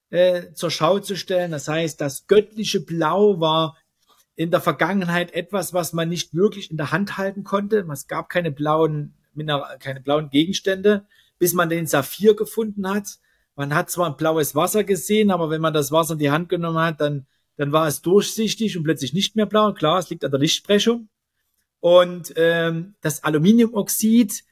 [0.08, 1.50] äh, zur Schau zu stellen.
[1.50, 3.76] Das heißt, das göttliche Blau war
[4.34, 7.86] in der Vergangenheit etwas, was man nicht wirklich in der Hand halten konnte.
[7.92, 9.12] Es gab keine blauen,
[9.80, 11.06] keine blauen Gegenstände,
[11.38, 13.18] bis man den Saphir gefunden hat.
[13.56, 16.48] Man hat zwar ein blaues Wasser gesehen, aber wenn man das Wasser in die Hand
[16.48, 17.26] genommen hat, dann,
[17.58, 19.74] dann war es durchsichtig und plötzlich nicht mehr blau.
[19.74, 21.10] Klar, es liegt an der Lichtsprechung.
[21.80, 24.42] Und ähm, das Aluminiumoxid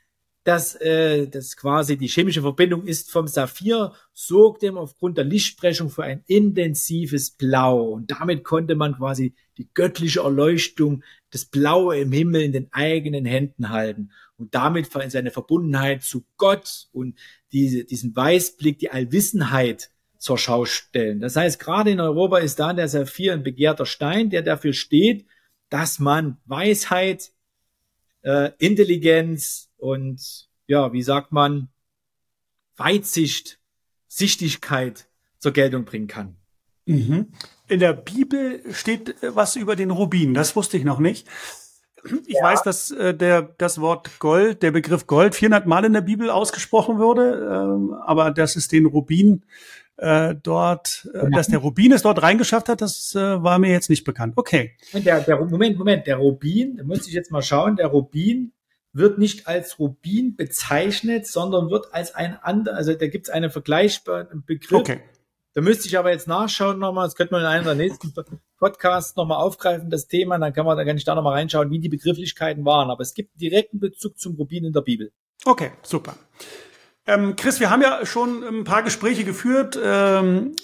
[0.47, 5.90] dass äh, das quasi die chemische Verbindung ist vom Saphir, sorgt dem aufgrund der Lichtsprechung
[5.90, 7.83] für ein intensives Blau.
[7.83, 13.25] Und damit konnte man quasi die göttliche Erleuchtung, das Blaue im Himmel in den eigenen
[13.25, 14.12] Händen halten.
[14.37, 17.19] Und damit seine Verbundenheit zu Gott und
[17.51, 21.20] diese, diesen Weißblick, die Allwissenheit zur Schau stellen.
[21.20, 25.26] Das heißt, gerade in Europa ist da der Saphir ein begehrter Stein, der dafür steht,
[25.68, 27.33] dass man Weisheit,
[28.22, 31.68] äh, Intelligenz, und ja, wie sagt man,
[32.76, 33.59] Weitsicht,
[34.07, 36.37] Sichtigkeit zur Geltung bringen kann.
[36.87, 37.33] Mhm.
[37.68, 41.26] In der Bibel steht äh, was über den Rubin, das wusste ich noch nicht.
[42.26, 42.44] Ich ja.
[42.44, 46.31] weiß, dass äh, der, das Wort Gold, der Begriff Gold 400 Mal in der Bibel
[46.31, 49.44] ausgesprochen wurde, ähm, aber dass es den Rubin
[49.96, 53.90] äh, dort, äh, dass der Rubin es dort reingeschafft hat, das äh, war mir jetzt
[53.90, 54.35] nicht bekannt.
[54.37, 54.76] Okay.
[54.92, 58.52] Der, der, Moment, Moment, der Rubin, da muss ich jetzt mal schauen, der Rubin
[58.92, 63.50] wird nicht als Rubin bezeichnet, sondern wird als ein anderer, also da gibt es einen
[63.50, 64.80] vergleichbaren Begriff.
[64.80, 65.00] Okay.
[65.54, 68.12] Da müsste ich aber jetzt nachschauen nochmal, das könnte man in einem der nächsten
[68.59, 71.78] Podcasts nochmal aufgreifen, das Thema, dann kann man, da kann ich da nochmal reinschauen, wie
[71.78, 72.90] die Begrifflichkeiten waren.
[72.90, 75.12] Aber es gibt einen direkten Bezug zum Rubin in der Bibel.
[75.46, 76.14] Okay, super.
[77.07, 80.57] Ähm, Chris, wir haben ja schon ein paar Gespräche geführt ähm,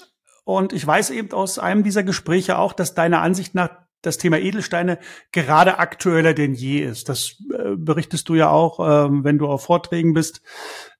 [0.45, 3.71] und ich weiß eben aus einem dieser Gespräche auch, dass deiner Ansicht nach
[4.03, 4.99] das Thema Edelsteine
[5.31, 7.09] gerade aktueller denn je ist.
[7.09, 10.43] Das äh, berichtest du ja auch, ähm, wenn du auf Vorträgen bist.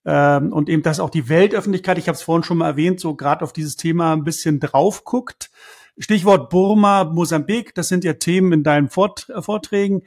[0.05, 3.17] Ähm, und eben, dass auch die Weltöffentlichkeit, ich habe es vorhin schon mal erwähnt, so
[3.17, 5.51] gerade auf dieses Thema ein bisschen drauf guckt.
[5.99, 10.03] Stichwort Burma, Mosambik, das sind ja Themen in deinen Vort Vorträgen.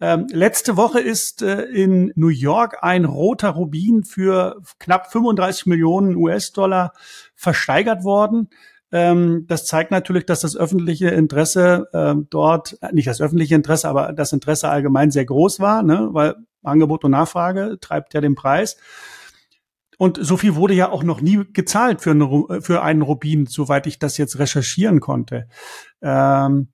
[0.00, 6.14] Ähm, letzte Woche ist äh, in New York ein roter Rubin für knapp 35 Millionen
[6.14, 6.92] US-Dollar
[7.34, 8.48] versteigert worden.
[8.92, 13.88] Ähm, das zeigt natürlich, dass das öffentliche Interesse ähm, dort, äh, nicht das öffentliche Interesse,
[13.88, 16.08] aber das Interesse allgemein sehr groß war, ne?
[16.12, 18.76] weil Angebot und Nachfrage treibt ja den Preis.
[19.98, 23.88] Und so viel wurde ja auch noch nie gezahlt für, eine, für einen Rubin, soweit
[23.88, 25.48] ich das jetzt recherchieren konnte.
[26.00, 26.68] Ähm,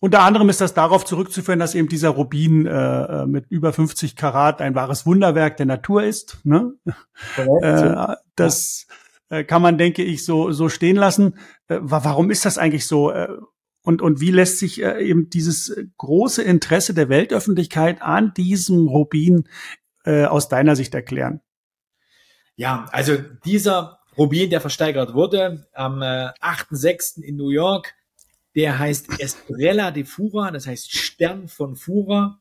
[0.00, 4.14] unter anderem ist das darauf zurückzuführen, dass eben dieser Rubin äh, äh mit über 50
[4.14, 6.38] Karat ein wahres Wunderwerk der Natur ist.
[6.44, 6.74] Ne?
[7.62, 8.86] äh, das
[9.28, 11.38] äh, kann man, denke ich, so, so stehen lassen.
[11.68, 13.10] Äh, warum ist das eigentlich so?
[13.10, 13.28] Äh,
[13.82, 19.48] und, und wie lässt sich eben dieses große Interesse der Weltöffentlichkeit an diesem Rubin
[20.04, 21.40] aus deiner Sicht erklären?
[22.56, 27.22] Ja, also dieser Rubin, der versteigert wurde am 8.6.
[27.22, 27.94] in New York,
[28.56, 32.40] der heißt Estrella de Fura, das heißt Stern von Fura.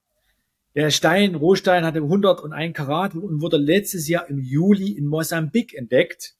[0.73, 6.36] Der Stein, Rohstein hatte 101 Karat und wurde letztes Jahr im Juli in Mosambik entdeckt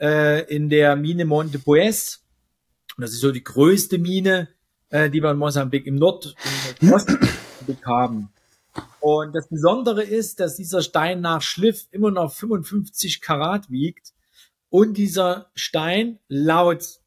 [0.00, 2.24] äh, in der Mine Monte Pues.
[2.96, 4.48] Und das ist so die größte Mine,
[4.90, 6.34] äh, die wir in Mosambik im Nord-
[6.80, 8.30] und Mosambik haben.
[9.00, 14.12] Und das Besondere ist, dass dieser Stein nach Schliff immer noch 55 Karat wiegt
[14.70, 17.00] und dieser Stein laut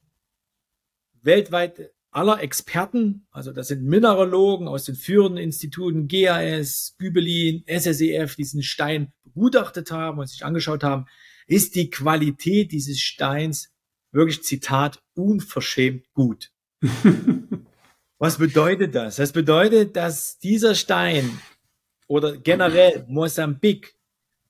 [1.21, 8.63] weltweit aller Experten, also das sind Mineralogen aus den führenden Instituten GAS, Gübelin, SSEF, diesen
[8.63, 11.05] Stein begutachtet haben und sich angeschaut haben,
[11.47, 13.71] ist die Qualität dieses Steins
[14.11, 16.51] wirklich, Zitat, unverschämt gut.
[18.17, 19.15] Was bedeutet das?
[19.15, 21.39] Das bedeutet, dass dieser Stein
[22.07, 23.95] oder generell Mosambik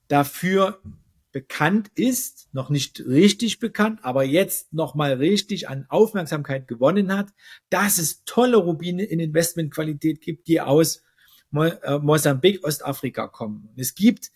[0.07, 0.81] dafür
[1.31, 7.29] bekannt ist, noch nicht richtig bekannt, aber jetzt nochmal richtig an Aufmerksamkeit gewonnen hat,
[7.69, 11.03] dass es tolle Rubine in Investmentqualität gibt, die aus
[11.53, 13.69] äh, Mosambik, Ostafrika kommen.
[13.75, 14.31] Es gibt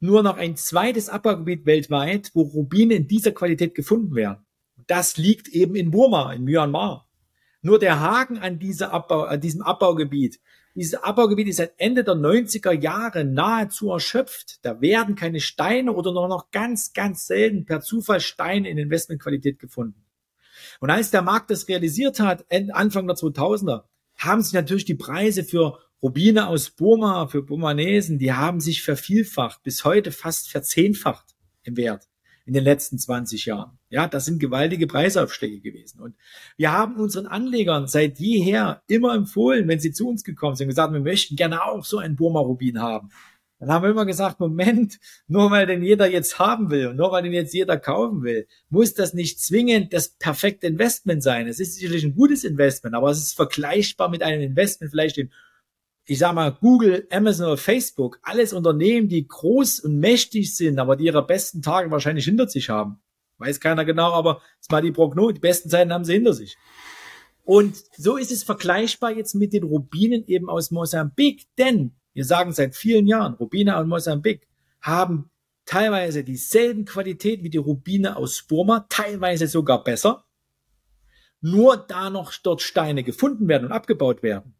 [0.00, 4.44] nur noch ein zweites Abbaugebiet weltweit, wo Rubine in dieser Qualität gefunden werden.
[4.86, 7.06] Das liegt eben in Burma, in Myanmar.
[7.62, 10.40] Nur der Haken an, dieser Abbau, an diesem Abbaugebiet
[10.74, 14.64] dieses Abbaugebiet ist seit Ende der 90er Jahre nahezu erschöpft.
[14.64, 19.58] Da werden keine Steine oder nur noch ganz, ganz selten per Zufall Steine in Investmentqualität
[19.58, 20.04] gefunden.
[20.78, 23.84] Und als der Markt das realisiert hat, Anfang der 2000er,
[24.16, 29.62] haben sich natürlich die Preise für Rubine aus Burma, für Burmanesen, die haben sich vervielfacht,
[29.62, 32.09] bis heute fast verzehnfacht im Wert
[32.46, 33.78] in den letzten 20 Jahren.
[33.90, 36.00] Ja, das sind gewaltige Preisaufschläge gewesen.
[36.00, 36.14] Und
[36.56, 40.92] wir haben unseren Anlegern seit jeher immer empfohlen, wenn sie zu uns gekommen sind, gesagt,
[40.92, 43.10] wir möchten gerne auch so einen Burma-Rubin haben.
[43.60, 44.98] Dann haben wir immer gesagt, Moment,
[45.28, 48.48] nur weil den jeder jetzt haben will und nur weil den jetzt jeder kaufen will,
[48.70, 51.46] muss das nicht zwingend das perfekte Investment sein.
[51.46, 55.30] Es ist sicherlich ein gutes Investment, aber es ist vergleichbar mit einem Investment vielleicht in
[56.10, 60.96] ich sag mal, Google, Amazon oder Facebook, alles Unternehmen, die groß und mächtig sind, aber
[60.96, 63.00] die ihre besten Tage wahrscheinlich hinter sich haben.
[63.38, 66.58] Weiß keiner genau, aber ist mal die Prognose, die besten Zeiten haben sie hinter sich.
[67.44, 72.50] Und so ist es vergleichbar jetzt mit den Rubinen eben aus Mosambik, denn wir sagen
[72.50, 74.48] seit vielen Jahren, Rubine aus Mosambik
[74.80, 75.30] haben
[75.64, 80.24] teilweise dieselben Qualität wie die Rubine aus Burma, teilweise sogar besser.
[81.40, 84.56] Nur da noch dort Steine gefunden werden und abgebaut werden,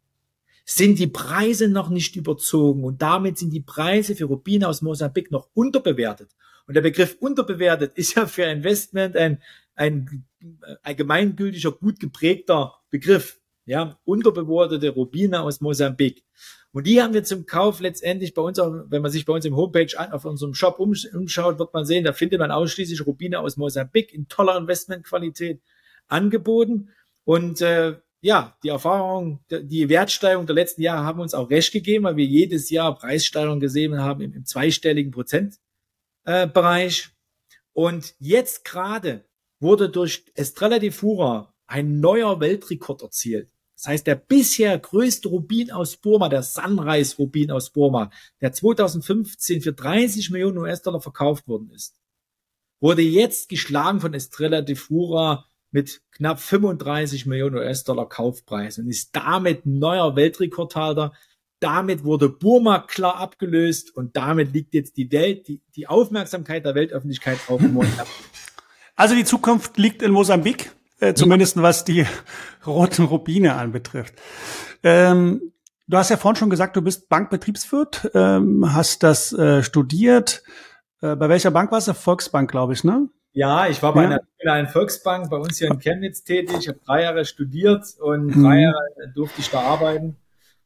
[0.64, 5.30] sind die Preise noch nicht überzogen und damit sind die Preise für Rubine aus Mosambik
[5.30, 6.30] noch unterbewertet.
[6.66, 9.42] Und der Begriff unterbewertet ist ja für Investment ein,
[9.74, 10.24] ein,
[10.82, 13.40] ein gemeingültiger, gut geprägter Begriff.
[13.66, 16.24] Ja, unterbewertete Rubine aus Mosambik.
[16.72, 19.56] Und die haben wir zum Kauf letztendlich bei uns, wenn man sich bei uns im
[19.56, 24.14] Homepage auf unserem Shop umschaut, wird man sehen, da findet man ausschließlich Rubine aus Mosambik
[24.14, 25.60] in toller Investmentqualität
[26.08, 26.90] angeboten.
[27.24, 32.04] Und äh, ja, die Erfahrung, die Wertsteigerung der letzten Jahre haben uns auch recht gegeben,
[32.04, 35.60] weil wir jedes Jahr Preissteigerungen gesehen haben im, im zweistelligen Prozentbereich.
[36.24, 37.10] Äh,
[37.72, 39.24] Und jetzt gerade
[39.58, 43.50] wurde durch Estrella di Fura ein neuer Weltrekord erzielt.
[43.76, 48.10] Das heißt, der bisher größte Rubin aus Burma, der Sunrise Rubin aus Burma,
[48.42, 51.98] der 2015 für 30 Millionen US-Dollar verkauft worden ist,
[52.80, 59.14] wurde jetzt geschlagen von Estrella de Fura mit knapp 35 Millionen US-Dollar Kaufpreis und ist
[59.14, 61.12] damit neuer Weltrekordhalter.
[61.60, 66.74] Damit wurde Burma klar abgelöst und damit liegt jetzt die Welt, die, die Aufmerksamkeit der
[66.74, 68.06] Weltöffentlichkeit auf Mosambik.
[68.96, 72.06] Also die Zukunft liegt in Mosambik, äh, zumindest was die
[72.66, 74.14] roten Rubine anbetrifft.
[74.82, 75.52] Ähm,
[75.86, 80.42] du hast ja vorhin schon gesagt, du bist Bankbetriebswirt, ähm, hast das äh, studiert.
[81.02, 81.94] Äh, bei welcher Bank warst du?
[81.94, 83.08] Volksbank, glaube ich, ne?
[83.32, 84.08] Ja, ich war bei ja.
[84.08, 84.20] einer
[84.52, 86.56] einer Volksbank bei uns hier in Chemnitz tätig.
[86.60, 88.42] Ich habe drei Jahre studiert und mhm.
[88.42, 90.16] drei Jahre durfte ich da arbeiten.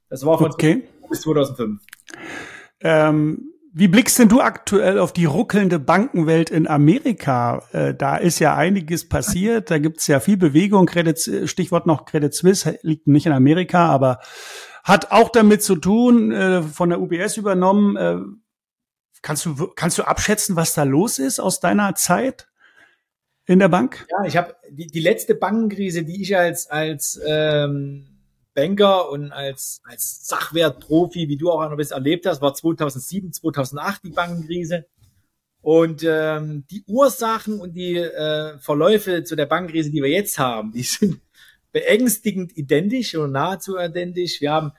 [0.09, 0.85] Das war von okay.
[1.09, 1.83] bis 2005.
[2.81, 7.65] Ähm, wie blickst denn du aktuell auf die ruckelnde Bankenwelt in Amerika?
[7.73, 10.87] Äh, da ist ja einiges passiert, da gibt's ja viel Bewegung.
[10.87, 14.21] Credit, Stichwort noch Credit Suisse liegt nicht in Amerika, aber
[14.85, 17.97] hat auch damit zu tun, äh, von der UBS übernommen.
[17.97, 18.19] Äh,
[19.23, 22.47] kannst, du, kannst du abschätzen, was da los ist aus deiner Zeit?
[23.47, 24.07] In der Bank?
[24.11, 28.07] Ja, ich habe die, die letzte Bankenkrise, die ich als als ähm,
[28.55, 34.05] Banker und als als Sachwertprofi, wie du auch noch bist, erlebt hast, war 2007, 2008
[34.05, 34.87] die Bankenkrise.
[35.61, 40.73] Und ähm, die Ursachen und die äh, Verläufe zu der Bankenkrise, die wir jetzt haben,
[40.73, 41.23] die sind
[41.73, 44.43] beängstigend identisch oder nahezu identisch.
[44.43, 44.73] Wir haben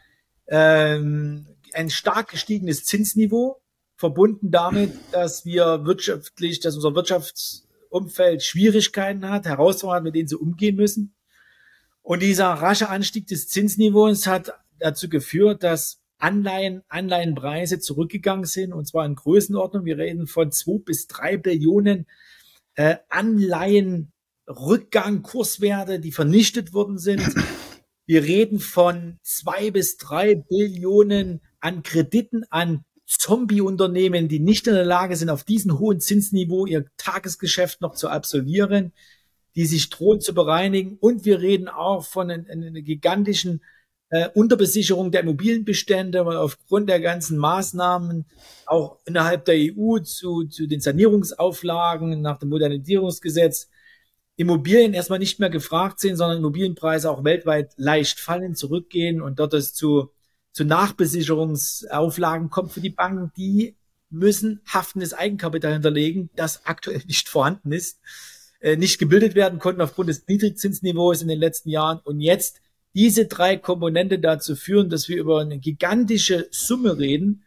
[0.47, 3.61] ähm, ein stark gestiegenes Zinsniveau,
[3.97, 7.64] verbunden damit, dass wir wirtschaftlich, dass unser Wirtschafts
[7.95, 11.15] Umfeld Schwierigkeiten hat, Herausforderungen hat, mit denen sie umgehen müssen.
[12.01, 18.85] Und dieser rasche Anstieg des Zinsniveaus hat dazu geführt, dass Anleihen, Anleihenpreise zurückgegangen sind, und
[18.85, 19.85] zwar in Größenordnung.
[19.85, 22.05] Wir reden von zwei bis drei Billionen
[22.75, 27.23] äh, Anleihenrückgang, Kurswerte, die vernichtet worden sind.
[28.05, 34.85] Wir reden von zwei bis drei Billionen an Krediten an Zombie-Unternehmen, die nicht in der
[34.85, 38.93] Lage sind, auf diesem hohen Zinsniveau ihr Tagesgeschäft noch zu absolvieren,
[39.55, 40.97] die sich drohen zu bereinigen.
[40.99, 43.61] Und wir reden auch von einer, einer gigantischen
[44.09, 48.25] äh, Unterbesicherung der Immobilienbestände, weil aufgrund der ganzen Maßnahmen
[48.65, 53.69] auch innerhalb der EU zu, zu den Sanierungsauflagen nach dem Modernisierungsgesetz
[54.37, 59.53] Immobilien erstmal nicht mehr gefragt sind, sondern Immobilienpreise auch weltweit leicht fallen, zurückgehen und dort
[59.53, 60.11] es zu
[60.55, 63.75] zu Nachbesicherungsauflagen kommt für die Banken, die
[64.09, 67.99] müssen haftendes Eigenkapital hinterlegen, das aktuell nicht vorhanden ist,
[68.61, 72.61] äh, nicht gebildet werden konnten aufgrund des Niedrigzinsniveaus in den letzten Jahren und jetzt
[72.93, 77.43] diese drei Komponente dazu führen, dass wir über eine gigantische Summe reden,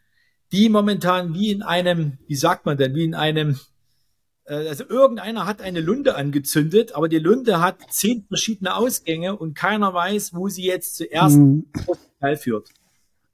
[0.51, 3.59] die momentan wie in einem, wie sagt man denn, wie in einem,
[4.45, 9.55] äh, also irgendeiner hat eine Lunde angezündet, aber die Lunde hat zehn verschiedene Ausgänge und
[9.55, 11.65] keiner weiß, wo sie jetzt zuerst mhm.
[12.37, 12.69] führt.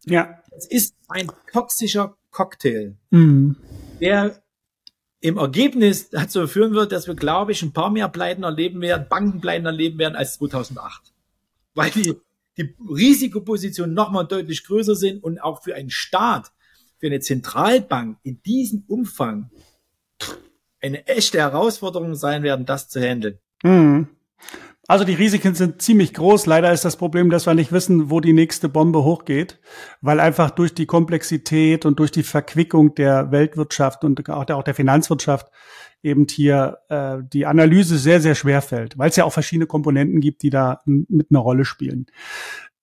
[0.06, 0.40] Ja.
[0.56, 3.58] Es ist ein toxischer Cocktail, mhm.
[4.00, 4.42] der
[5.20, 9.08] im Ergebnis dazu führen wird, dass wir, glaube ich, ein paar mehr Pleiten erleben werden,
[9.10, 11.16] Bankenpleiten erleben werden als 2008
[11.76, 12.16] weil die,
[12.58, 16.52] die Risikopositionen nochmal deutlich größer sind und auch für einen Staat,
[16.98, 19.52] für eine Zentralbank in diesem Umfang
[20.82, 23.38] eine echte Herausforderung sein werden, das zu handeln.
[23.64, 24.08] Mhm.
[24.88, 26.46] Also die Risiken sind ziemlich groß.
[26.46, 29.60] Leider ist das Problem, dass wir nicht wissen, wo die nächste Bombe hochgeht,
[30.02, 34.64] weil einfach durch die Komplexität und durch die Verquickung der Weltwirtschaft und auch der, auch
[34.64, 35.48] der Finanzwirtschaft
[36.04, 40.22] eben hier äh, die Analyse sehr, sehr schwer fällt, weil es ja auch verschiedene Komponenten
[40.22, 42.06] gibt, die da mit einer Rolle spielen.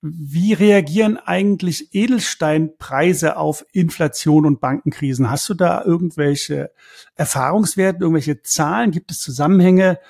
[0.01, 5.31] Wie reagieren eigentlich Edelsteinpreise auf Inflation und Bankenkrisen?
[5.31, 6.73] Hast du da irgendwelche
[7.15, 8.91] Erfahrungswerte, irgendwelche Zahlen?
[8.91, 10.01] Gibt es Zusammenhänge?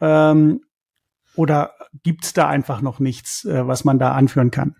[0.00, 0.62] Ähm,
[1.38, 4.74] oder gibt es da einfach noch nichts, äh, was man da anführen kann?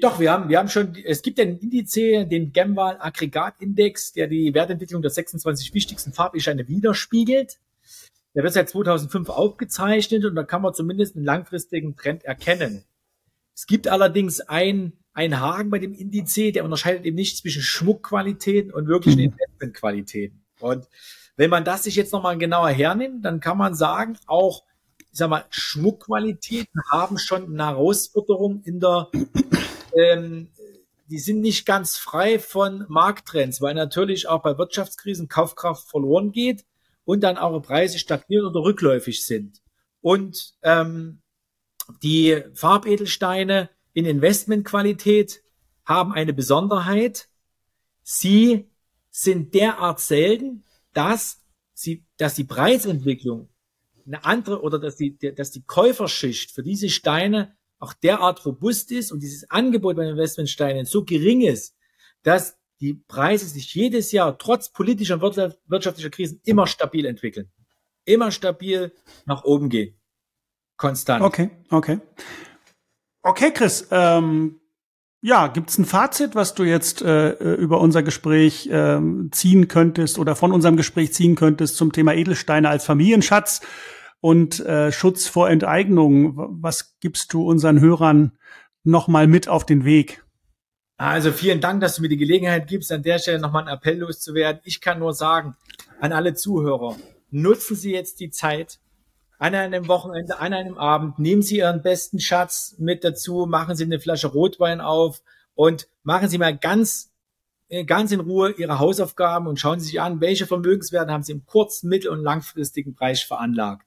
[0.00, 4.54] Doch, wir haben, wir haben schon, es gibt den Indiz, den Gemwal Aggregatindex, der die
[4.54, 7.58] Wertentwicklung der 26 wichtigsten Farbescheine widerspiegelt.
[8.34, 12.84] Der wird seit 2005 aufgezeichnet und da kann man zumindest einen langfristigen Trend erkennen.
[13.54, 18.72] Es gibt allerdings ein, ein Haken bei dem Indiz, der unterscheidet eben nicht zwischen Schmuckqualitäten
[18.72, 19.32] und wirklichen mhm.
[19.32, 20.44] Investmentqualitäten.
[20.60, 20.88] Und
[21.36, 24.62] wenn man das sich jetzt nochmal genauer hernimmt, dann kann man sagen, auch
[25.12, 29.10] ich sag mal, Schmuckqualitäten haben schon eine Herausforderung in der
[29.96, 30.48] ähm,
[31.10, 36.64] die sind nicht ganz frei von Markttrends, weil natürlich auch bei Wirtschaftskrisen Kaufkraft verloren geht
[37.04, 39.60] und dann auch Preise stagnieren oder rückläufig sind.
[40.00, 41.20] Und ähm,
[42.02, 45.42] die Farbedelsteine in Investmentqualität
[45.84, 47.28] haben eine Besonderheit.
[48.04, 48.70] Sie
[49.10, 50.62] sind derart selten,
[50.94, 51.42] dass
[51.74, 53.48] sie, dass die Preisentwicklung
[54.06, 59.10] eine andere oder dass die, dass die Käuferschicht für diese Steine auch derart robust ist
[59.10, 61.76] und dieses Angebot bei Investmentsteinen so gering ist,
[62.22, 67.50] dass die Preise sich jedes Jahr trotz politischer und wirtschaftlicher Krisen immer stabil entwickeln.
[68.04, 68.92] Immer stabil
[69.26, 69.98] nach oben gehen.
[70.76, 71.22] Konstant.
[71.22, 72.00] Okay, okay.
[73.22, 74.59] Okay, Chris, ähm,
[75.20, 79.00] ja, gibt's ein Fazit, was du jetzt äh, über unser Gespräch äh,
[79.30, 83.60] ziehen könntest oder von unserem Gespräch ziehen könntest zum Thema Edelsteine als Familienschatz?
[84.20, 86.34] und äh, Schutz vor Enteignung.
[86.62, 88.32] Was gibst du unseren Hörern
[88.84, 90.24] nochmal mit auf den Weg?
[90.96, 93.98] Also vielen Dank, dass du mir die Gelegenheit gibst, an der Stelle nochmal einen Appell
[93.98, 94.60] loszuwerden.
[94.64, 95.56] Ich kann nur sagen,
[95.98, 96.96] an alle Zuhörer,
[97.30, 98.80] nutzen Sie jetzt die Zeit
[99.40, 103.84] an einem Wochenende, an einem Abend, nehmen Sie Ihren besten Schatz mit dazu, machen Sie
[103.84, 105.22] eine Flasche Rotwein auf
[105.54, 107.10] und machen Sie mal ganz,
[107.70, 111.32] äh, ganz in Ruhe Ihre Hausaufgaben und schauen Sie sich an, welche Vermögenswerte haben Sie
[111.32, 113.86] im kurzen, mittel- und langfristigen Bereich veranlagt.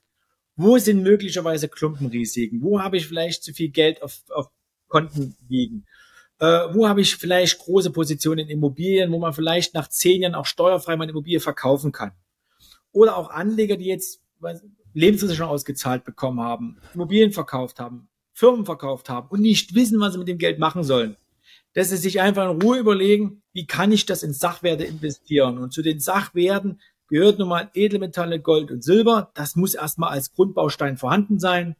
[0.55, 2.63] Wo sind möglicherweise Klumpenrisiken?
[2.63, 4.49] Wo habe ich vielleicht zu viel Geld auf, auf
[4.87, 5.85] Konten liegen?
[6.39, 10.33] Äh, wo habe ich vielleicht große Positionen in Immobilien, wo man vielleicht nach zehn Jahren
[10.33, 12.13] auch steuerfrei meine Immobilie verkaufen kann?
[12.91, 14.19] Oder auch Anleger, die jetzt
[14.93, 20.19] Lebensversicherung ausgezahlt bekommen haben, Immobilien verkauft haben, Firmen verkauft haben und nicht wissen, was sie
[20.19, 21.15] mit dem Geld machen sollen.
[21.73, 25.57] Dass sie sich einfach in Ruhe überlegen, wie kann ich das in Sachwerte investieren?
[25.57, 29.31] Und zu den Sachwerten gehört nun mal Edelmetalle, Gold und Silber.
[29.33, 31.75] Das muss erstmal als Grundbaustein vorhanden sein.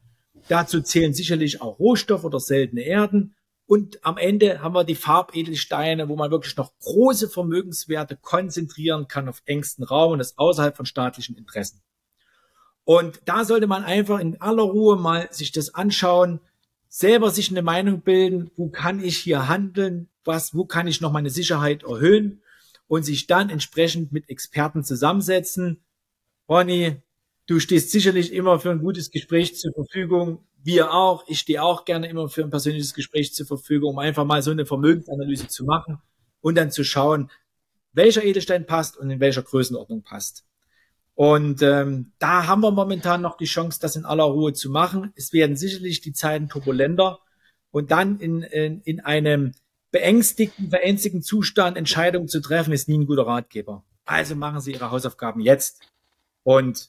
[0.48, 3.34] Dazu zählen sicherlich auch Rohstoffe oder seltene Erden.
[3.66, 9.28] Und am Ende haben wir die Farbedelsteine, wo man wirklich noch große Vermögenswerte konzentrieren kann
[9.28, 11.80] auf engsten Raum und das außerhalb von staatlichen Interessen.
[12.84, 16.40] Und da sollte man einfach in aller Ruhe mal sich das anschauen,
[16.88, 21.12] selber sich eine Meinung bilden, wo kann ich hier handeln, was, wo kann ich noch
[21.12, 22.42] meine Sicherheit erhöhen
[22.86, 25.82] und sich dann entsprechend mit Experten zusammensetzen.
[26.48, 27.02] Ronny,
[27.46, 30.46] du stehst sicherlich immer für ein gutes Gespräch zur Verfügung.
[30.62, 31.24] Wir auch.
[31.26, 34.50] Ich stehe auch gerne immer für ein persönliches Gespräch zur Verfügung, um einfach mal so
[34.50, 35.98] eine Vermögensanalyse zu machen
[36.40, 37.30] und dann zu schauen,
[37.92, 40.44] welcher Edelstein passt und in welcher Größenordnung passt.
[41.14, 45.12] Und ähm, da haben wir momentan noch die Chance, das in aller Ruhe zu machen.
[45.14, 47.20] Es werden sicherlich die Zeiten turbulenter
[47.70, 49.52] und dann in, in, in einem
[49.92, 53.84] beängstigten, verängstigten Zustand Entscheidungen zu treffen, ist nie ein guter Ratgeber.
[54.04, 55.80] Also machen Sie Ihre Hausaufgaben jetzt.
[56.42, 56.88] Und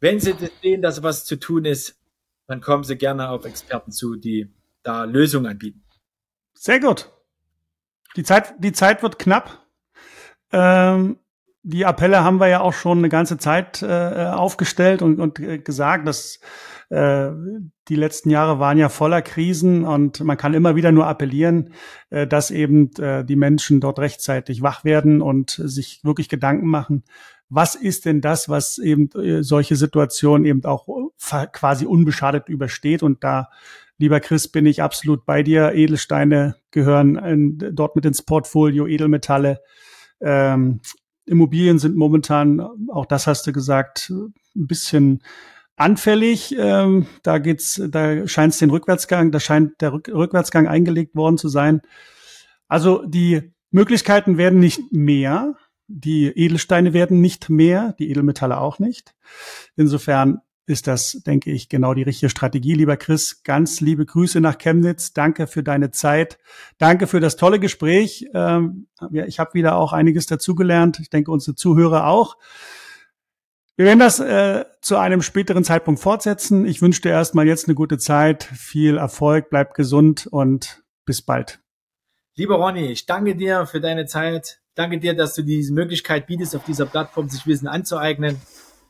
[0.00, 1.98] wenn Sie sehen, dass was zu tun ist,
[2.46, 4.50] dann kommen Sie gerne auf Experten zu, die
[4.82, 5.84] da Lösungen anbieten.
[6.54, 7.10] Sehr gut.
[8.16, 9.66] Die Zeit, die Zeit wird knapp.
[10.50, 11.18] Ähm,
[11.68, 15.58] die Appelle haben wir ja auch schon eine ganze Zeit äh, aufgestellt und, und äh,
[15.58, 16.40] gesagt, dass
[16.88, 17.28] äh,
[17.88, 21.74] die letzten Jahre waren ja voller Krisen und man kann immer wieder nur appellieren,
[22.08, 27.04] äh, dass eben äh, die Menschen dort rechtzeitig wach werden und sich wirklich Gedanken machen,
[27.50, 30.88] was ist denn das, was eben äh, solche Situationen eben auch
[31.52, 33.50] quasi unbeschadet übersteht und da
[34.00, 35.72] Lieber Chris, bin ich absolut bei dir.
[35.72, 39.60] Edelsteine gehören in, dort mit ins Portfolio, Edelmetalle.
[40.20, 40.78] Ähm,
[41.28, 45.22] Immobilien sind momentan, auch das hast du gesagt, ein bisschen
[45.76, 46.54] anfällig.
[46.58, 51.38] Ähm, da geht's, da scheint es den Rückwärtsgang, da scheint der Rück Rückwärtsgang eingelegt worden
[51.38, 51.80] zu sein.
[52.66, 55.54] Also die Möglichkeiten werden nicht mehr.
[55.86, 59.14] Die Edelsteine werden nicht mehr, die Edelmetalle auch nicht.
[59.76, 62.74] Insofern ist das, denke ich, genau die richtige Strategie.
[62.74, 65.14] Lieber Chris, ganz liebe Grüße nach Chemnitz.
[65.14, 66.38] Danke für deine Zeit.
[66.76, 68.28] Danke für das tolle Gespräch.
[68.34, 70.98] Ähm, ich habe wieder auch einiges dazugelernt.
[71.00, 72.36] Ich denke, unsere Zuhörer auch.
[73.76, 76.66] Wir werden das äh, zu einem späteren Zeitpunkt fortsetzen.
[76.66, 81.60] Ich wünsche dir erstmal jetzt eine gute Zeit, viel Erfolg, bleib gesund und bis bald.
[82.34, 84.60] Lieber Ronny, ich danke dir für deine Zeit.
[84.74, 88.36] Danke dir, dass du diese Möglichkeit bietest, auf dieser Plattform sich Wissen anzueignen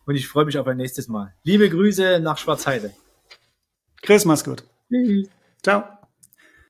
[0.09, 1.35] und ich freue mich auf ein nächstes Mal.
[1.45, 2.95] Liebe Grüße nach Schwarzheide.
[4.01, 4.65] Chris, mach's gut.
[4.89, 5.29] Tschüss.
[5.63, 5.98] Ciao.